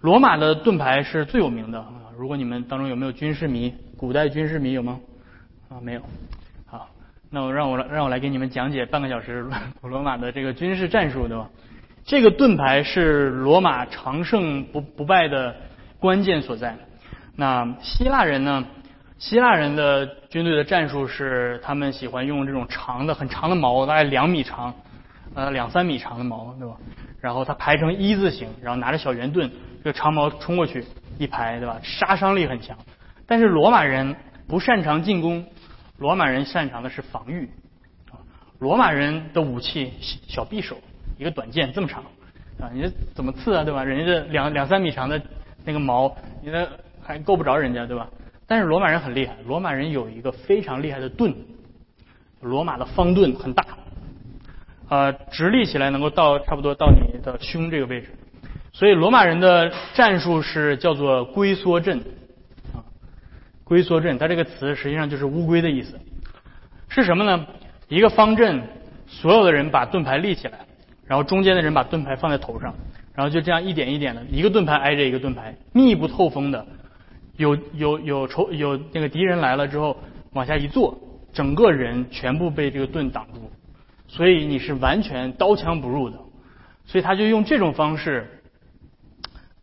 [0.00, 1.86] 罗马的盾牌是最有名的。
[2.18, 3.72] 如果你们当中有没有军事迷？
[3.96, 4.98] 古代军事迷有吗？
[5.68, 6.02] 啊，没有。
[6.66, 6.88] 好，
[7.30, 9.46] 那我让我让我来给你们讲解半个小时
[9.80, 11.48] 古 罗马的这个军事战术，对吧？
[12.04, 15.54] 这个盾牌是罗马长胜不不败的
[16.00, 16.76] 关键所在。
[17.36, 18.64] 那希腊人呢？
[19.18, 24.74] 希腊人的军队的战术是，他们喜欢用这种长的、很长的矛，大概两米长，
[25.34, 26.76] 呃，两三米长的矛，对吧？
[27.20, 29.50] 然后他排成一字形，然后拿着小圆盾，
[29.82, 30.84] 这个长矛冲过去
[31.18, 31.78] 一排，对吧？
[31.82, 32.76] 杀伤力很强。
[33.26, 34.14] 但是罗马人
[34.46, 35.44] 不擅长进攻，
[35.98, 37.48] 罗马人擅长的是防御。
[38.58, 39.92] 罗马人的武器
[40.28, 40.76] 小匕首。
[41.16, 42.02] 一个短剑这么长
[42.60, 43.84] 啊，你这怎么刺啊，对吧？
[43.84, 45.20] 人家这两两三米长的
[45.64, 46.68] 那个矛，你这
[47.00, 48.08] 还够不着人家，对吧？
[48.48, 51.32] 但是罗马人很厉害，罗马人有一个非常厉害的盾，
[52.40, 53.64] 罗马的方盾很大，
[54.88, 58.08] 呃，直立起来能够到差不多到你的胸这个位置，
[58.72, 61.98] 所以罗马人的战术是叫做龟缩阵
[62.72, 62.84] 啊，
[63.64, 65.98] 龟缩阵，它这个词实际上就是乌龟的意思，
[66.88, 67.46] 是什么呢？
[67.88, 68.62] 一个方阵，
[69.06, 70.60] 所有的人把盾牌立起来。
[71.06, 72.74] 然后中间的人把盾牌放在头上，
[73.14, 76.64] 然后就这样一点一点的，一个盾牌挨着一个盾牌，密不透风的。
[77.36, 79.98] 有有有仇有那个敌人来了之后，
[80.32, 80.98] 往下一坐，
[81.30, 83.43] 整个人全部被这个盾挡住，
[84.14, 86.18] 所以你是完全刀枪不入的。
[86.86, 88.42] 所以他就用这种方式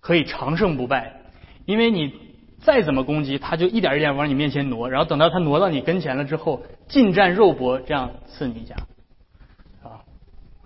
[0.02, 1.22] 可以长胜不败，
[1.66, 2.14] 因为你
[2.60, 8.76] 再怎么攻击，他就一点一点往你面前挪，然后等到他挪到你跟前了之后，近战肉搏，这样刺你一下。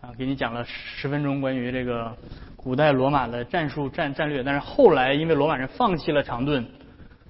[0.01, 2.15] 啊，给你讲了十分钟关于这个
[2.55, 6.65] 古代罗马的战术战战略，但是后来因为罗马人放弃了长盾，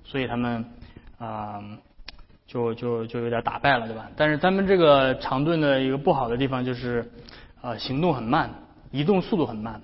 [0.03, 0.65] 所以他们
[1.17, 1.63] 啊
[2.47, 4.10] 就就就有点打败了，对吧？
[4.15, 7.10] 但是他们这个长盾的一个不好的地方就是，
[7.62, 8.49] 呃，行动很慢，
[8.91, 9.81] 移动速度很慢，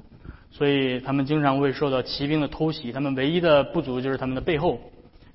[0.52, 2.91] 所以他们经常会受到骑兵的偷袭。
[2.91, 4.80] 他们唯一的不足就是他们的背后，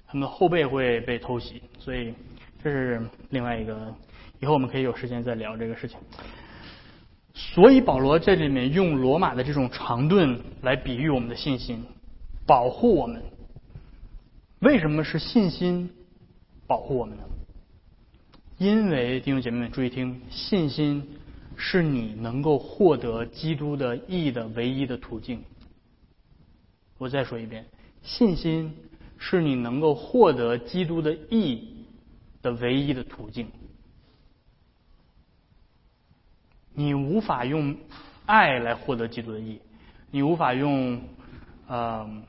[0.06, 1.60] 他们的后背会被偷袭。
[1.78, 2.14] 所以
[2.62, 3.92] 这是另外一个，
[4.40, 5.98] 以后我们可以有时间再聊这个事情。
[7.34, 11.84] 所以保罗在这里面用罗马的这种长盾来比喻我们的信心，
[12.46, 13.20] 保护我们。
[14.60, 15.90] 为什么是信心？
[16.66, 17.24] 保护我们的，
[18.58, 21.18] 因为弟兄姐妹们注意听，信心
[21.56, 25.42] 是你能够获得基督的义的唯一的途径。
[26.98, 27.66] 我再说一遍，
[28.02, 28.74] 信心
[29.18, 31.86] 是你能够获得基督的义
[32.42, 33.48] 的唯一的途径。
[36.74, 37.76] 你无法用
[38.26, 39.60] 爱来获得基督的义，
[40.10, 41.00] 你无法用
[41.68, 42.22] 呃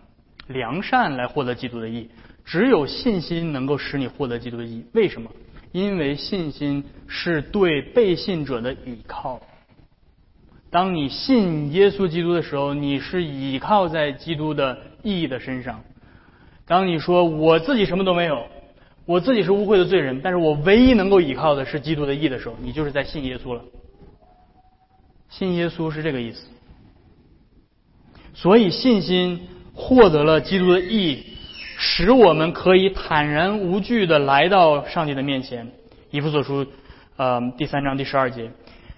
[0.48, 2.10] 良善来获得基督的义。
[2.48, 4.86] 只有信心能够使你获得基督的义。
[4.94, 5.30] 为什么？
[5.74, 9.42] 因为信心是对被信者的倚靠。
[10.72, 15.84] 当你信耶稣基督的时候，你是倚靠在基督的义的身上。
[16.66, 18.48] 当你说我自己什么都没有，
[19.06, 23.62] 我自己是污秽的罪人，但是我唯一能够倚靠的是基督的义的时候，你就是在信耶稣了。
[25.28, 26.48] 信耶稣是这个意思。
[28.34, 31.26] 所以信心获得了基督的义。
[31.80, 35.72] 使我们可以坦然无惧的来到上帝的面前。
[36.10, 36.66] 以弗所书，
[37.18, 38.52] 呃，第三章第十二节，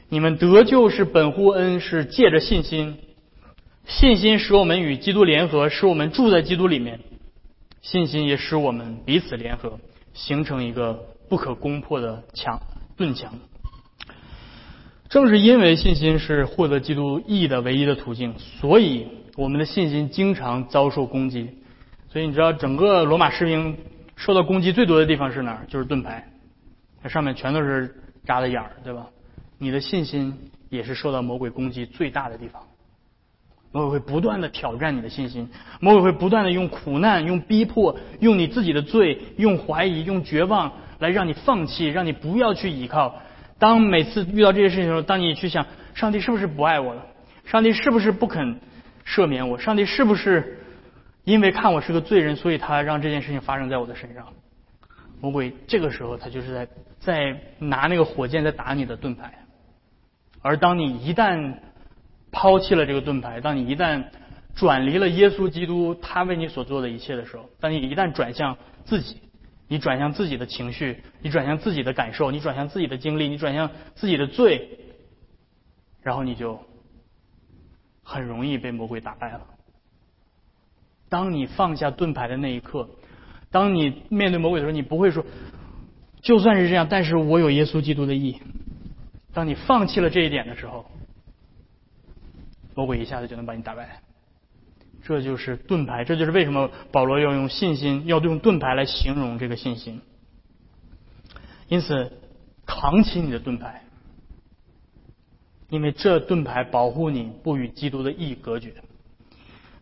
[0.08, 2.98] 你们得救是本乎恩，是借着信心。
[3.86, 7.02] 信心使我们与基督联合，使我们住在基督里面。
[7.82, 9.80] 信心也使我们彼此联合，
[10.14, 12.62] 形成一个不可攻破的墙
[12.96, 13.34] 盾墙。
[15.10, 21.50] 正是因为信心是获得基督义的唯一的途径，所以我们的信心经常遭受攻击。
[22.12, 23.78] 所以你知道，整个罗马士兵
[24.16, 25.66] 受到攻击最多的地方是哪儿？
[25.68, 26.28] 就是盾牌，
[27.04, 27.96] 那上面全都是
[28.26, 29.08] 扎的眼儿，对吧？
[29.60, 32.64] 你的信心也是受到魔鬼攻击最大的地方。
[33.72, 35.48] 魔鬼会不断的挑战你的信心，
[35.80, 43.22] 魔鬼会不断的用苦难、用逼迫、用你自己的罪、用怀疑、用绝望来让你放弃，让你不要去依靠。
[43.60, 47.06] 当每次遇到这些事情的时候，当你去想，上帝是不是不爱我了？
[47.46, 48.60] 上帝是不是不肯
[49.06, 49.60] 赦免我？
[49.60, 50.56] 上帝是不是？
[51.30, 54.34] 因为看我是个罪人，所以他让这件事情发生在我的身上。
[55.22, 56.68] 魔鬼这个时候他就是在
[57.00, 59.46] 在拿那个火箭在打你的盾牌。
[60.42, 61.60] 而当你一旦
[62.32, 64.06] 抛弃了这个盾牌，当你一旦
[64.56, 69.22] 转离了耶稣基督他为你所做的一切的时候，当你一旦转向自己，
[69.68, 74.80] 你转向自己的情绪，你转向自己的感受，你转向自己的经历，你转向自己的罪，
[76.02, 76.60] 然后你就
[78.02, 79.42] 很容易被魔鬼打败了。
[81.10, 82.88] 当你放下盾牌的那一刻，
[83.50, 85.26] 当你面对魔鬼的时候，你不会说，
[86.22, 88.40] 就算是这样，但是我有耶稣基督的义。
[89.34, 90.86] 当你放弃了这一点的时候，
[92.76, 94.02] 魔鬼一下子就能把你打败。
[95.04, 100.02] 这就是盾牌，这就是为什么保罗要用信心，要用盾牌来形容这个信心。
[101.68, 102.12] 因此，
[102.68, 103.82] 扛起你的盾牌，
[105.70, 108.76] 因为这盾牌保护你不与基督的义隔绝，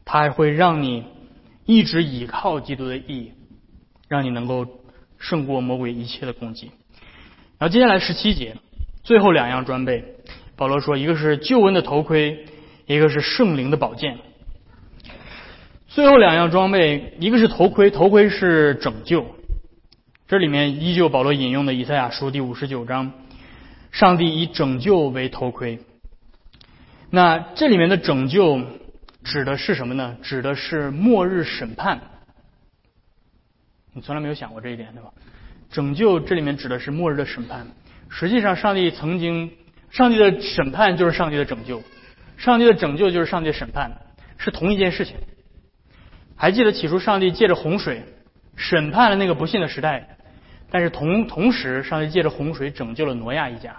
[0.05, 1.03] 它还会让你。
[1.67, 3.34] 一直倚靠基督的义，
[4.08, 4.65] 让你能够
[5.19, 6.71] 胜过魔鬼一切的攻击。
[7.60, 8.56] 然后接下来十七节，
[9.03, 10.15] 最后两样装备，
[10.56, 12.45] 保罗说，一个是救恩的头盔，
[12.86, 14.17] 一个是圣灵的宝剑。
[15.89, 19.25] 最后两样装备，一个是头盔，头盔是拯救。
[20.30, 23.12] 这里面依旧保罗引用的以赛亚书第五十九章，
[23.91, 25.80] 上帝以拯救为头盔。
[27.10, 28.62] 那这里面的拯救。
[29.27, 30.15] 指的是什么呢？
[30.23, 31.99] 指的是末日审判。
[33.93, 35.11] 你从来没有想过这一点，对吧？
[35.69, 37.67] 拯救这里面指的是末日的审判。
[38.09, 39.51] 实际上，上帝曾经，
[39.89, 41.83] 上帝的审判就是上帝的拯救，
[42.37, 43.91] 上帝的拯救就是上帝的审判，
[44.37, 45.17] 是同一件事情。
[46.37, 48.05] 还记得起初上帝借着洪水
[48.56, 50.17] 审判了那个不幸的时代，
[50.71, 53.75] 但是同同时，上帝借着洪水拯救了挪亚一家。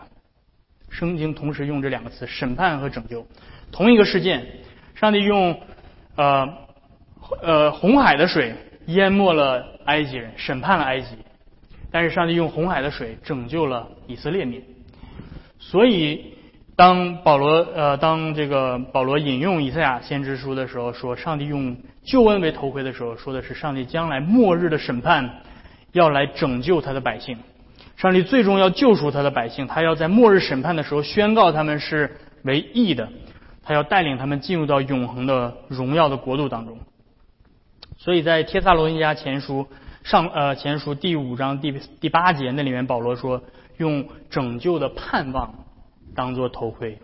[0.90, 3.26] 圣经同时用这两个词：审判和拯救，
[3.72, 4.46] 同一个事件。
[4.98, 5.60] 上帝用
[6.16, 6.48] 呃
[7.42, 8.54] 呃红海的水
[8.86, 11.08] 淹没了埃及人，审判了埃及。
[11.92, 14.62] 但是上帝用红海的水拯救了以色列民。
[15.60, 16.34] 所以
[16.74, 25.42] 当保罗呃当这个保罗引用以赛亚先知书的时候，说上帝用救恩为头盔的时候，说的是上帝将来末日的审判
[25.92, 27.38] 要来拯救他的百姓。
[27.96, 33.08] 上帝最终要救赎他的百姓，他要在末日审判的时候宣告他们是为义的。
[33.68, 36.78] 他要带领他们进入到永恒的荣耀的国度当中，
[37.98, 39.66] 所以在帖萨罗尼迦前书
[40.04, 43.42] 上呃前书第五章第第八节那里面保罗说，
[43.76, 45.66] 用拯救的盼望
[46.14, 46.98] 当做头盔，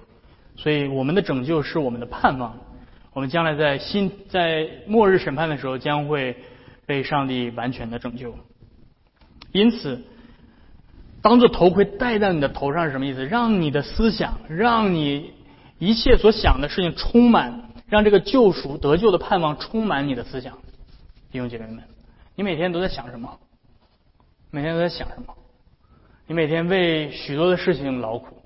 [0.57, 2.57] 所以我们的拯救是我们的盼望，
[3.13, 6.35] 我们将来在新在末日审判的时候将会
[6.87, 8.35] 被上帝完全的拯救，
[9.53, 10.03] 因此。
[11.21, 13.27] 当做头盔戴在你的头上是什么意思？
[13.27, 15.34] 让你的思想，让你
[15.85, 20.59] 一切所想的事情充满，让这个救赎得救的盼望充满你的思想。
[21.31, 21.85] 弟兄姐妹们，
[22.35, 23.39] 你每天都在想什么？
[24.51, 25.35] 每天都在想什么？
[26.27, 28.41] 你每天为许多的事情劳苦，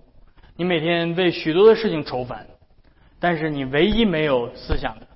[0.57, 2.45] 你每天为许多的事情愁烦，
[3.21, 5.07] 但是你唯一没有思想的，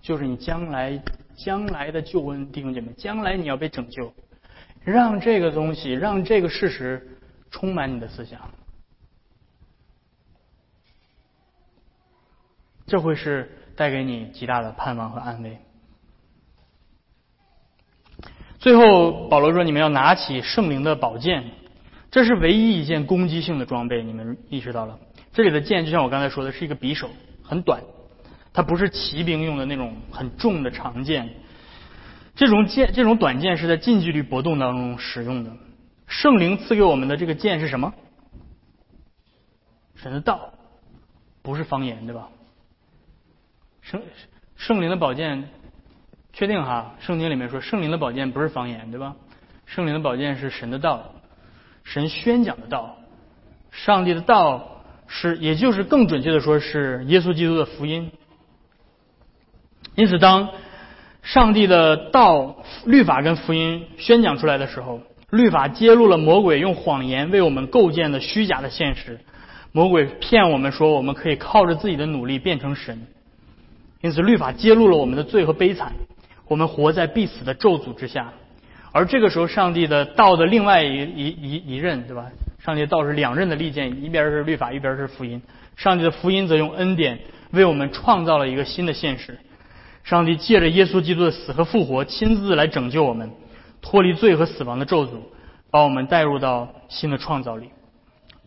[0.00, 1.02] 就是你将来
[1.34, 2.52] 将来的救恩。
[2.52, 4.14] 弟兄姐妹，将来你要被拯救。
[4.84, 7.18] 让这个东西，让这个事实
[7.50, 8.38] 充满你的思想，
[12.86, 15.58] 这会是带给你极大的盼望和安慰。
[18.58, 21.44] 最后，保罗说：“你们要拿起圣灵的宝剑，
[22.10, 24.02] 这是唯一一件攻击性的装备。
[24.02, 24.98] 你们意识到了？
[25.32, 27.10] 这里的剑，就像我刚才说的，是一个匕首，
[27.42, 27.82] 很短，
[28.52, 31.28] 它不是骑兵用的那种很重的长剑。”
[32.36, 35.50] 这种剑，这种短剑是在近距离搏斗当中使用的。
[36.06, 37.92] 圣灵赐给我们的这个剑是什么？
[39.94, 40.52] 神的道，
[41.42, 42.28] 不是方言，对吧？
[43.84, 44.02] 圣
[44.56, 45.48] 圣灵的宝剑，
[46.32, 46.96] 确定哈？
[46.98, 49.14] 圣经里面说圣灵的宝剑不是方言，对吧？
[49.66, 51.14] 圣灵的宝剑是神的道，
[51.84, 52.96] 神宣讲的道，
[53.70, 58.10] 上帝的道是，也就是更准确的说是耶稣基督的福音。
[59.94, 60.50] 因此当。
[61.26, 62.54] 上帝的道、
[62.84, 69.18] 律法跟福音宣讲出来的时候，律法揭露了魔鬼用谎言为我们构建的虚假的现实。
[69.72, 73.06] 魔鬼骗我们说我们可以靠着自己的努力变成神，
[74.04, 75.90] 因此律法揭露了我们的罪和悲惨。
[76.46, 78.34] 我们活在必死的咒诅之下。
[78.92, 82.26] 而这个时候，上帝的道的另外一一一一任，对吧？
[82.58, 85.40] 上帝的道是两刃的利剑，一边是律法，一边是福音。
[85.74, 87.18] 上帝的福音则用恩典
[87.52, 89.38] 为我们创造了一个新的现实。
[90.02, 93.30] 上帝借着耶稣基督的死和复活，亲自来拯救我们，
[93.80, 95.12] 脱离罪和死亡的咒诅，
[95.70, 97.70] 把我们带入到新的创造里。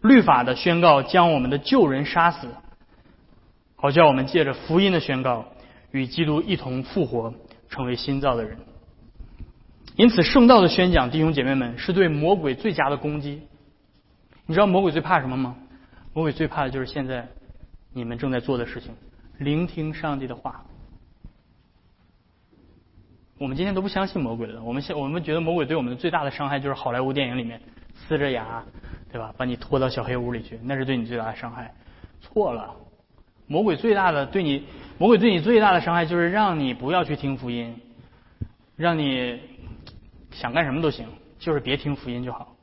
[0.04, 2.48] 律法的宣告将我们的旧人杀死，
[3.80, 5.46] 好叫我们借着福音的宣告，
[5.92, 7.32] 与基督一同复活，
[7.70, 8.58] 成为新造的人。
[9.96, 13.44] 因此，圣道的宣讲，弟兄姐妹们，是对魔鬼最佳的攻击。
[14.48, 15.56] 你知道魔鬼最怕什么吗？
[16.14, 17.28] 魔鬼最怕的就是现在
[17.94, 18.92] 你们正在做的事情：
[19.38, 20.64] 聆听上帝的话。
[23.38, 24.64] 我们今天都不相信魔鬼了。
[24.64, 27.62] 我们现我们觉得魔鬼对我们的最大的伤害就是好莱坞电影里面
[28.10, 28.64] 呲着牙，
[29.12, 29.32] 对吧？
[29.38, 31.72] 把你拖到小黑屋里去，那是对你最大的伤害。
[32.20, 32.76] 错了，
[33.48, 34.64] 魔鬼最大的对你，
[34.98, 37.76] 魔鬼对你最大的伤害就是让你不要去听福音，
[38.76, 39.40] 让你
[40.32, 41.08] 想干什么都行，
[41.40, 42.56] 就是别听福音就好。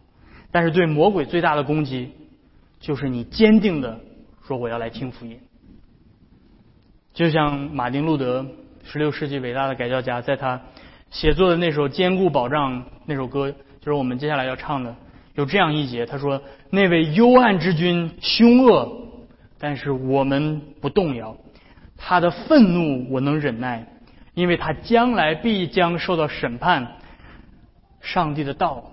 [0.53, 2.13] 但是对魔鬼最大的攻击，
[2.79, 3.99] 就是你坚定的
[4.47, 5.41] 说我要来听福音。
[7.13, 8.47] 就像马丁路德。
[8.87, 10.61] 十六世纪伟大的改教家，在他
[11.11, 14.95] 写作的那首《坚固保障》那首歌，就是我们接下来要唱的，
[15.37, 19.04] 有这样一节，他说：“那位幽暗之君凶恶，
[19.65, 21.39] 但是我们不动摇。
[21.97, 23.87] 他的愤怒我能忍耐，
[24.35, 26.99] 因为他将来必将受到审判。
[28.03, 28.93] 上帝的道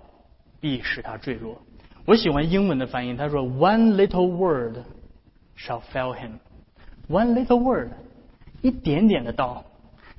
[0.61, 1.61] 必使他坠落。”
[2.07, 4.77] 我喜欢英文的翻译，他说：“One little word
[5.57, 6.39] shall fail him.
[7.09, 7.89] One little word，
[8.61, 9.65] 一点点的道。”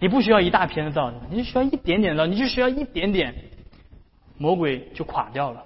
[0.01, 3.35] 你不需要一大篇的道，你就需要一点点道，你就需要一点点，
[4.37, 5.65] 魔鬼就垮掉了。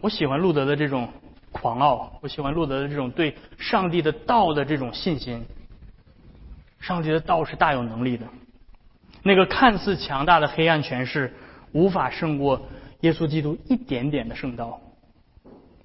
[0.00, 1.10] 我喜欢路德的这种
[1.52, 5.44] 狂傲，我喜欢路德的这种对上帝的道的这种信心。
[6.80, 8.26] 上帝的道是大有能力的，
[9.22, 11.32] 那个看似强大的黑暗权势
[11.70, 12.62] 无法胜过
[13.02, 14.80] 耶稣基督一点点的圣道。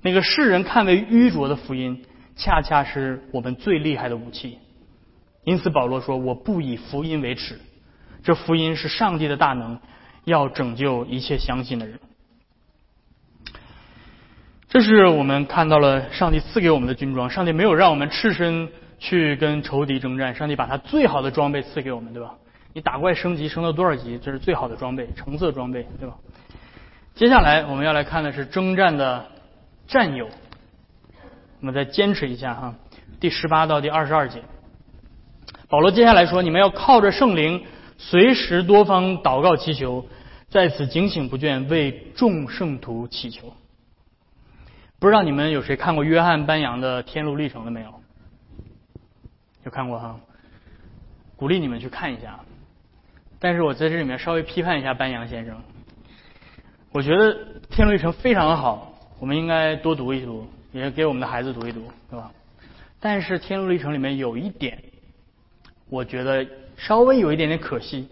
[0.01, 2.03] 那个世人看为愚拙的福音，
[2.36, 4.57] 恰恰是我们最厉害的武器。
[5.43, 7.59] 因此保罗说：“我不以福音为耻。”
[8.24, 9.80] 这福音是上帝的大能，
[10.24, 11.99] 要拯救一切相信的人。
[14.70, 17.30] 这是我们看到了上帝赐给我们的军装。
[17.30, 18.68] 上帝没有让我们赤身
[18.99, 22.34] 去跟仇敌征战，上帝把他最好的装备赐给我们，对吧？
[22.74, 26.15] 你打怪升级升到多少级，这是最好的装备，橙色装备，对吧？
[27.15, 29.26] 接下来我们要来看的是征战的
[29.88, 30.28] 战友。
[31.61, 32.76] 我们再坚持一下哈，
[33.20, 34.43] 第十八到第二十二节，
[35.70, 37.63] 保罗接下来说：你们要靠着圣灵。
[37.99, 40.05] 随时多方祷告祈求，
[40.49, 43.51] 在此警醒不倦，为众圣徒祈求。
[44.99, 47.93] 不知道你们有谁看过约翰班扬的《天路历程》了没有？
[49.63, 50.19] 有看过哈？
[51.35, 52.39] 鼓励你们去看一下。
[53.39, 55.55] 但是我在这里面稍微批判一下班扬先生。
[56.91, 57.35] 我觉得
[57.69, 62.31] 《天路历程》非常的好，我们应该多读一读，也给我们的孩子读一读，对吧？
[62.99, 64.81] 但是《天路历程》里面有一点，
[65.89, 66.43] 我觉得
[66.75, 68.09] 稍微有一点点可惜，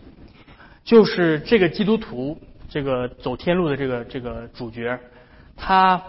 [0.83, 4.99] 就是这个基督徒，这个走天路的这个这个主角，
[5.55, 5.99] 他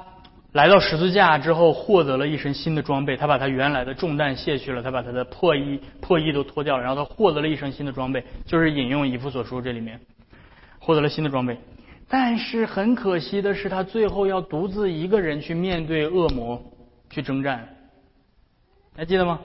[0.56, 10.00] 来到十字架之后，获得了一身新的装备，他把他原来的重担卸去了，他把他的破衣破衣都脱掉了，然后他获得了一身新的装备，就是引用以弗所书这里面
[10.78, 11.58] 获得了新的装备。
[12.08, 16.58] 但是很可惜的是，他最后要独自一个人去面对恶魔，
[17.10, 17.68] 去征战。
[18.96, 19.38] 还记得吗？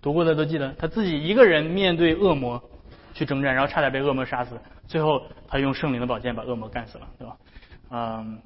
[0.00, 2.62] 读过的都记得，他自己一个人面对恶魔
[3.14, 4.56] 去征战，然后差点被恶魔杀死。
[4.86, 7.36] 最后他用圣灵的宝剑把恶魔干死了，对吧？
[7.90, 8.38] 嗯。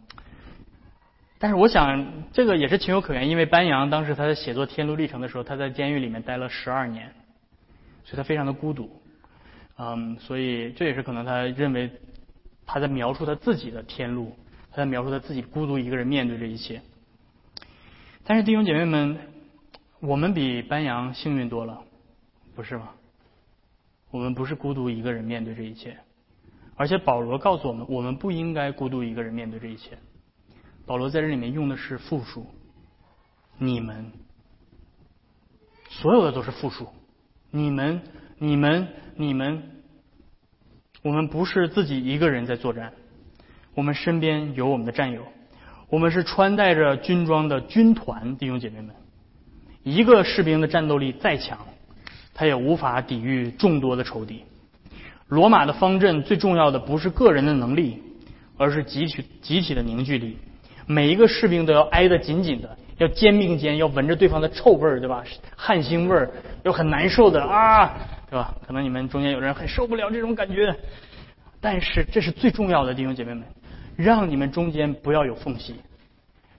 [1.38, 7.12] 但是我想这个也是情有可原，因为班扬当时他在写作《天路历程》的时候，他在监狱里面待了十二年，
[8.04, 8.90] 所以他非常的孤独。
[9.78, 11.90] 嗯，所以这也是可能他认为。
[12.68, 14.36] 他在描述他自己的天路，
[14.72, 16.82] 他在描述他自己孤独一个人面对这一切。
[18.24, 19.18] 但是弟兄姐妹们，
[20.00, 21.80] 我们比班扬幸运多了，
[22.56, 22.90] 不是吗？
[24.10, 25.96] 我们不是孤独一个人面对这一切，
[26.74, 29.96] 而且保罗告诉我们，我们不应该孤独一个人面对这一切。
[30.86, 32.46] 保罗在这里面用的是复数，
[33.58, 34.12] 你们，
[35.90, 36.88] 所有的都是复数，
[37.50, 38.00] 你们，
[38.38, 39.62] 你们，你们。
[41.02, 42.92] 我们不是自己一个人在作战，
[43.74, 45.22] 我们身边有我们的战友，
[45.88, 48.94] 我们是穿戴着军装的军团弟兄姐妹们。
[49.84, 51.58] 一个士兵的战斗力再强，
[52.34, 54.42] 他也无法抵御众多的仇敌。
[55.28, 58.02] 罗马的方阵最重要的不是个人的能力，
[58.56, 60.36] 而是集体集体的凝聚力。
[60.86, 65.24] 每一个士兵都要挨得紧紧的，要肩并肩，要闻着对方的臭味儿，对吧？
[65.56, 66.30] 汗腥味儿，
[66.64, 67.94] 又很难受的啊。
[68.28, 68.52] 对吧？
[68.66, 70.74] 可能你们中间有人很受不了这种感觉，
[71.60, 73.44] 但是这是最重要的弟兄姐妹们，
[73.94, 75.76] 让你们中间不要有缝隙，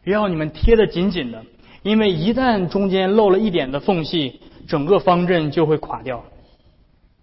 [0.05, 1.43] 要你们贴得紧紧的，
[1.83, 6.23] 因为一旦中间漏了一点的缝隙，整个方阵就会垮掉。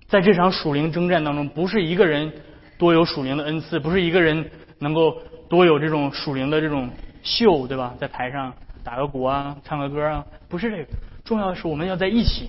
[0.09, 2.31] 在这场属灵征战当中，不是一个人
[2.77, 5.17] 多有属灵的恩赐，不是一个人能够
[5.49, 6.91] 多有这种属灵的这种
[7.23, 7.95] 秀，对吧？
[7.99, 10.87] 在台上打个鼓啊，唱个歌啊，不是这个，
[11.25, 12.49] 重要的是我们要在一起。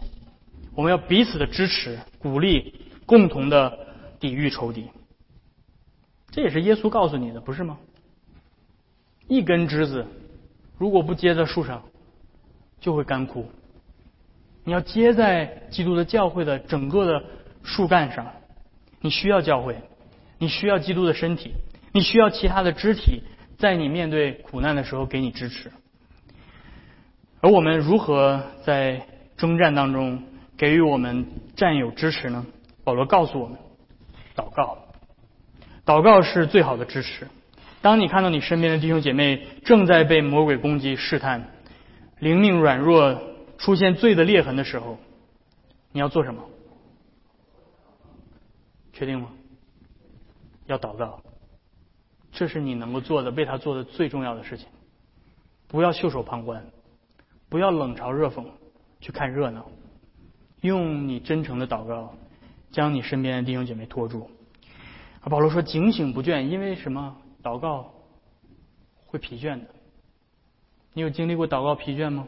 [0.73, 2.73] 我们要彼此的支持、鼓励，
[3.05, 3.79] 共同的
[4.19, 4.89] 抵御仇敌。
[6.31, 7.77] 这也是耶稣告诉你的，不是吗？
[9.27, 10.05] 一根枝子
[10.77, 11.81] 如果不接在树上，
[12.81, 13.49] 就会干枯。
[14.65, 17.23] 你要接在基督的教会的整个的
[17.63, 18.25] 树干上。
[18.99, 19.77] 你需要教会，
[20.39, 21.53] 你需要基督的身体，
[21.95, 23.23] 你需要其他的肢体，
[23.57, 25.71] 在你面对苦难的时候给你支持。
[27.39, 30.21] 而我们如何在征战当中？
[30.57, 31.25] 给予我们
[31.55, 32.45] 战友支持呢？
[32.83, 33.57] 保罗告诉我们：
[34.35, 34.77] 祷告，
[35.85, 37.29] 祷告是最好的支持。
[37.81, 41.49] 当你看到你身边的弟兄姐妹正在被魔鬼攻击、试探，
[42.19, 43.21] 灵命软弱、
[43.57, 44.97] 出现罪的裂痕的时候，
[45.93, 46.43] 你要做什么？
[48.91, 49.29] 确定吗？
[50.67, 51.21] 要祷告，
[52.35, 54.67] 这是你能够做的、为他做的最重要的事情。
[55.67, 56.63] 不要袖手旁观，
[57.49, 58.45] 不要冷嘲热讽，
[58.99, 59.65] 去看热闹。
[60.61, 62.13] 用你真诚的祷告，
[62.71, 64.29] 将你身边的弟兄姐妹拖住。
[65.21, 67.17] 啊保罗说：“警醒不倦，因为什么？
[67.41, 67.93] 祷告
[69.07, 69.65] 会疲倦的。
[70.93, 72.27] 你有经历过祷告疲倦吗？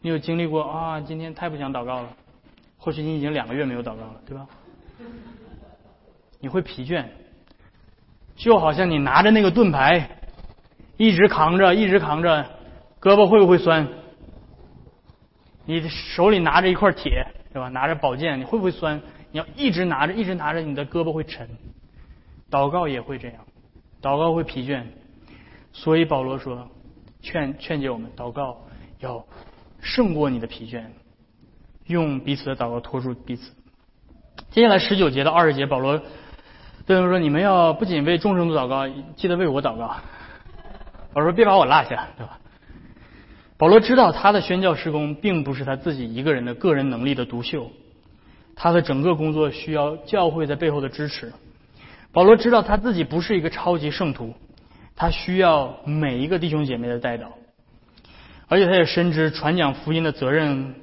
[0.00, 1.00] 你有经历过啊？
[1.00, 2.16] 今天太不想祷告了。
[2.78, 4.48] 或许你已经两个月没有祷告了，对吧？
[6.40, 7.06] 你会疲倦，
[8.36, 10.18] 就好像你拿着那个盾牌，
[10.96, 12.44] 一直扛着，一直扛着，
[13.00, 13.88] 胳膊会不会酸？”
[15.64, 17.68] 你手里拿着一块铁，对吧？
[17.68, 19.00] 拿着宝剑，你会不会酸？
[19.30, 21.48] 你要一直拿着，一直拿着，你的胳膊会沉。
[22.50, 23.44] 祷告也会这样，
[24.02, 24.82] 祷告会疲倦。
[25.72, 26.68] 所以保罗说，
[27.22, 28.58] 劝劝诫我们，祷告
[28.98, 29.24] 要
[29.80, 30.84] 胜过你的疲倦，
[31.86, 33.52] 用彼此的祷告拖住彼此。
[34.50, 36.02] 接下来十九节到二十节，保罗
[36.84, 39.96] 对他们说：“你们要不仅为众生祷告，记得为我祷告。”
[41.14, 42.38] 我说：“别把我落下，对吧？”
[43.56, 47.70] 保罗知道他的宣教施工并不是他自己一个人的个人能力的独秀，
[48.56, 51.32] 他的整个工作需要教会在背后的支持。
[52.10, 54.34] 保罗知道他自己不是一个超级圣徒，
[54.96, 57.32] 他需要每一个弟兄姐妹的带导，
[58.48, 60.74] 而且他也深知传讲福音的责任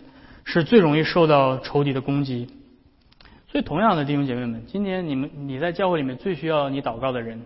[0.45, 2.47] 是最容易受到仇敌的攻击。
[3.51, 7.41] 所以，同样的弟兄姐妹们，今天你们你在教会里面最需要你祷告的人，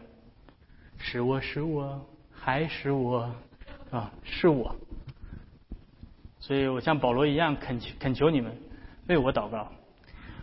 [0.98, 3.34] 是我是我还是我
[3.90, 4.12] 啊？
[4.24, 4.76] 是我。
[6.40, 8.58] 所以我像保罗一样恳求恳求你们
[9.08, 9.72] 为我祷告。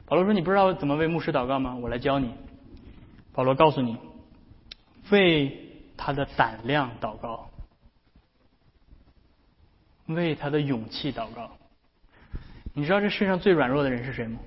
[0.06, 1.76] 保罗说：“你不知道怎么为牧师祷告吗？
[1.76, 2.32] 我来教你。”
[3.34, 3.98] 保罗告诉你，
[5.10, 7.50] 为他的胆量祷告，
[10.06, 11.50] 为他的勇气祷告。
[12.72, 14.40] 你知道这世上最软弱的人是谁吗？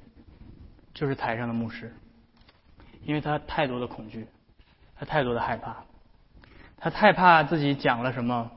[0.94, 1.92] 就是台上的牧师，
[3.04, 4.28] 因为他太多的恐惧，
[4.96, 5.84] 他太多的害怕，
[6.78, 8.52] 他太怕自己讲了什么，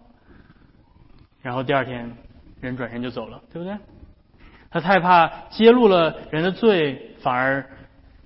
[1.42, 2.12] 然后第二天
[2.60, 3.76] 人转身就走了，对不对？
[4.70, 7.64] 他太怕揭露了人的罪，反而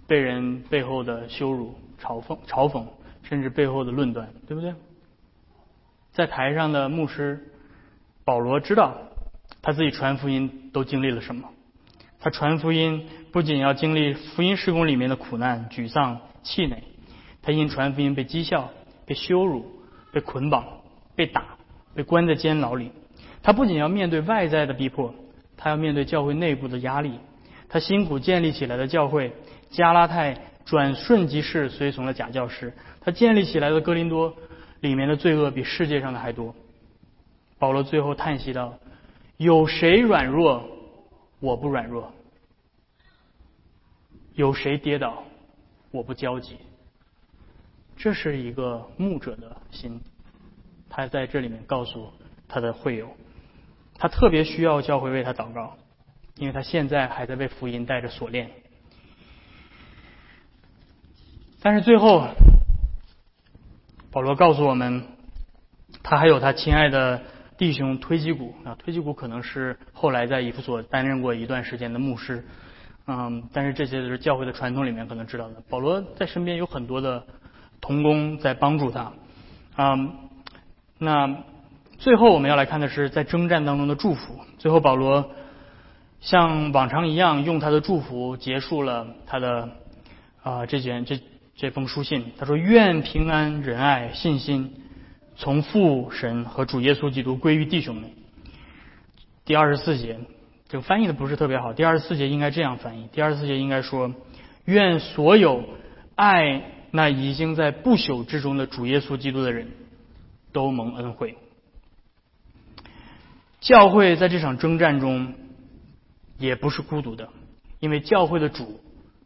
[0.06, 2.84] 被人背后的羞辱、嘲讽、嘲讽，
[3.22, 4.74] 甚至背后的论断，对不对？
[6.12, 7.52] 在台上的牧师
[8.24, 8.98] 保罗知道
[9.62, 11.48] 他自己传福音都经历了什么。
[12.20, 16.82] 他传福音不仅要经历福音施工里面的苦难、沮丧、气馁，
[17.40, 18.70] 他因传福音被讥笑、
[19.06, 19.66] 被羞辱、
[20.12, 20.64] 被捆绑、
[21.16, 21.56] 被打、
[21.94, 22.92] 被关在监牢里。
[23.42, 25.14] 他不仅要面对外在的逼迫，
[25.56, 27.14] 他要面对教会内部的压力。
[27.70, 29.32] 他辛苦建立起来的教会
[29.70, 32.74] 加拉太转瞬即逝，随从了假教师。
[33.00, 34.34] 他建立起来的哥林多
[34.80, 36.54] 里面的罪恶比世界上的还多。
[37.58, 38.74] 保罗最后叹息道
[39.38, 40.68] ：“有谁软弱？”
[41.41, 42.12] 我不软弱，
[44.34, 45.24] 有谁跌倒，
[45.91, 46.59] 我不焦急。
[47.97, 50.03] 这是一个牧者的心，
[50.91, 52.12] 他在这里面告诉
[52.47, 53.09] 他的会友，
[53.95, 55.78] 他特别需要教会为他祷告，
[56.36, 58.51] 因为他现在还在被福音带着锁链。
[61.62, 62.28] 但是最后，
[64.11, 65.07] 保罗告诉我们，
[66.03, 67.22] 他还有他亲爱的。
[67.61, 72.42] 弟兄推基古啊，推基古可能是后来在以弗所担任过一段时间的牧师，
[73.06, 75.56] 嗯，但是这些都是教会的传统里面可能知道的。
[75.68, 77.22] 保罗在身边有很多的
[77.78, 79.12] 童工在帮助他，
[79.76, 80.11] 嗯，
[80.96, 81.36] 那
[81.98, 84.40] 最后我们要来看的是在征战当中的祝福。
[84.56, 85.30] 最后保罗
[86.22, 89.68] 像往常一样用他的祝福结束了他的
[90.42, 91.20] 啊这卷这
[91.54, 92.32] 这封书信。
[92.38, 94.76] 他说：“愿平安、仁爱、信心。”
[95.41, 98.11] 从父神和主耶稣基督归于弟兄们。
[99.47, 100.18] 第二十四节，
[100.68, 101.72] 这个翻译的不是特别好。
[101.72, 104.12] 第二十四节应该这样翻译：第二十四节应该说，
[104.66, 105.64] 愿所有
[106.14, 109.68] 爱那已经在不朽之中的主耶稣基督的人
[110.53, 111.38] 都蒙恩惠。
[113.61, 115.32] 教会在这场征战中
[116.36, 117.30] 也不是孤独的，
[117.78, 118.78] 因为教会的主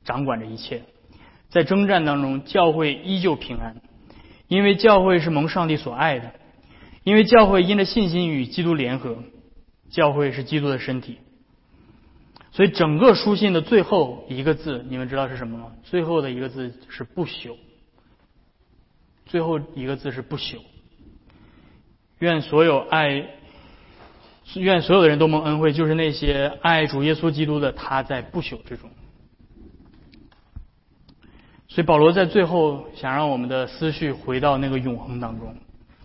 [0.05, 0.83] 掌管着一切。
[1.49, 3.83] 在征战当中，教会依旧平安。
[4.55, 6.33] 因为教会是蒙上帝所爱的，
[7.03, 9.19] 因为教会因着信心与基督联合，
[9.91, 11.19] 教会是基督的身体，
[12.53, 15.73] 所以整个书信的最后一个字，你们知道是什么吗？
[15.83, 17.57] 最后的一个字是不朽，
[19.27, 20.59] 最后一个字是不朽。
[22.21, 23.27] 愿所有爱，
[24.55, 28.89] 愿所有的人都蒙恩惠，就是那些爱主耶稣基督的，他在不朽之中。
[31.75, 35.57] 所以保罗在最后想让我们的思绪回到那个永恒当中，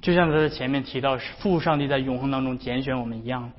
[0.02, 3.52] 就像他在前面提到父上帝在永恒当中拣选我们一样。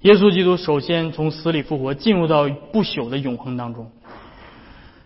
[0.00, 3.92] 耶稣基督首先从死里复活，进入到不朽的永恒当中。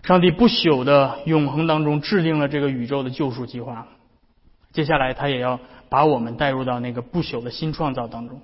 [0.02, 3.86] 上帝不朽的永恒当中制定了这个宇宙的救赎计划，
[4.72, 8.40] 接下来他也要把我们带入到那个不朽的新创造当中。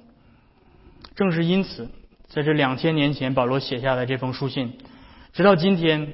[1.15, 1.89] 正是因此，
[2.27, 4.75] 在这两千年前保罗写下的这封书信，
[5.33, 6.13] 直到今天。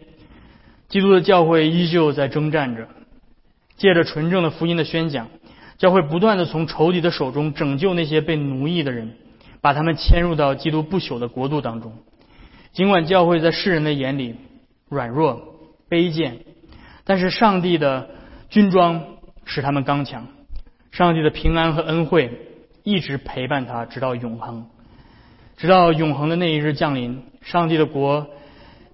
[0.91, 2.89] 基督的教会依旧在征战着，
[3.77, 5.29] 借着纯正的福音的宣讲，
[5.79, 9.13] 教会不断的从仇敌的手中拯救那些被奴役的人，
[9.61, 11.97] 把他们迁入到基督不朽的国度当中。
[12.73, 14.35] 尽管教会在世人的眼里
[14.89, 16.39] 软弱卑贱，
[17.05, 18.11] 但是上帝的
[18.49, 19.05] 军装
[19.45, 20.27] 使他们刚强，
[20.91, 22.33] 上帝的平安和恩惠
[22.83, 24.67] 一直陪伴他直到永恒，
[25.57, 28.27] 直到永恒的那一日降临，上帝的国。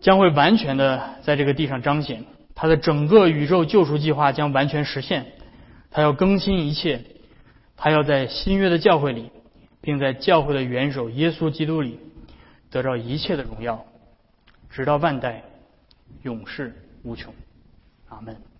[0.07, 5.27] 将会完全的在这个地上彰显，他的整个宇宙救赎计划将完全实现。
[5.91, 7.03] 他要更新一切，
[7.77, 9.33] 他要在新约的教会里，
[9.81, 11.99] 并在教会的元首耶稣基督里
[12.71, 13.85] 得到一切的荣耀，
[14.71, 15.43] 直到万代，
[16.23, 17.35] 永世无穷。
[18.09, 18.47] 阿门。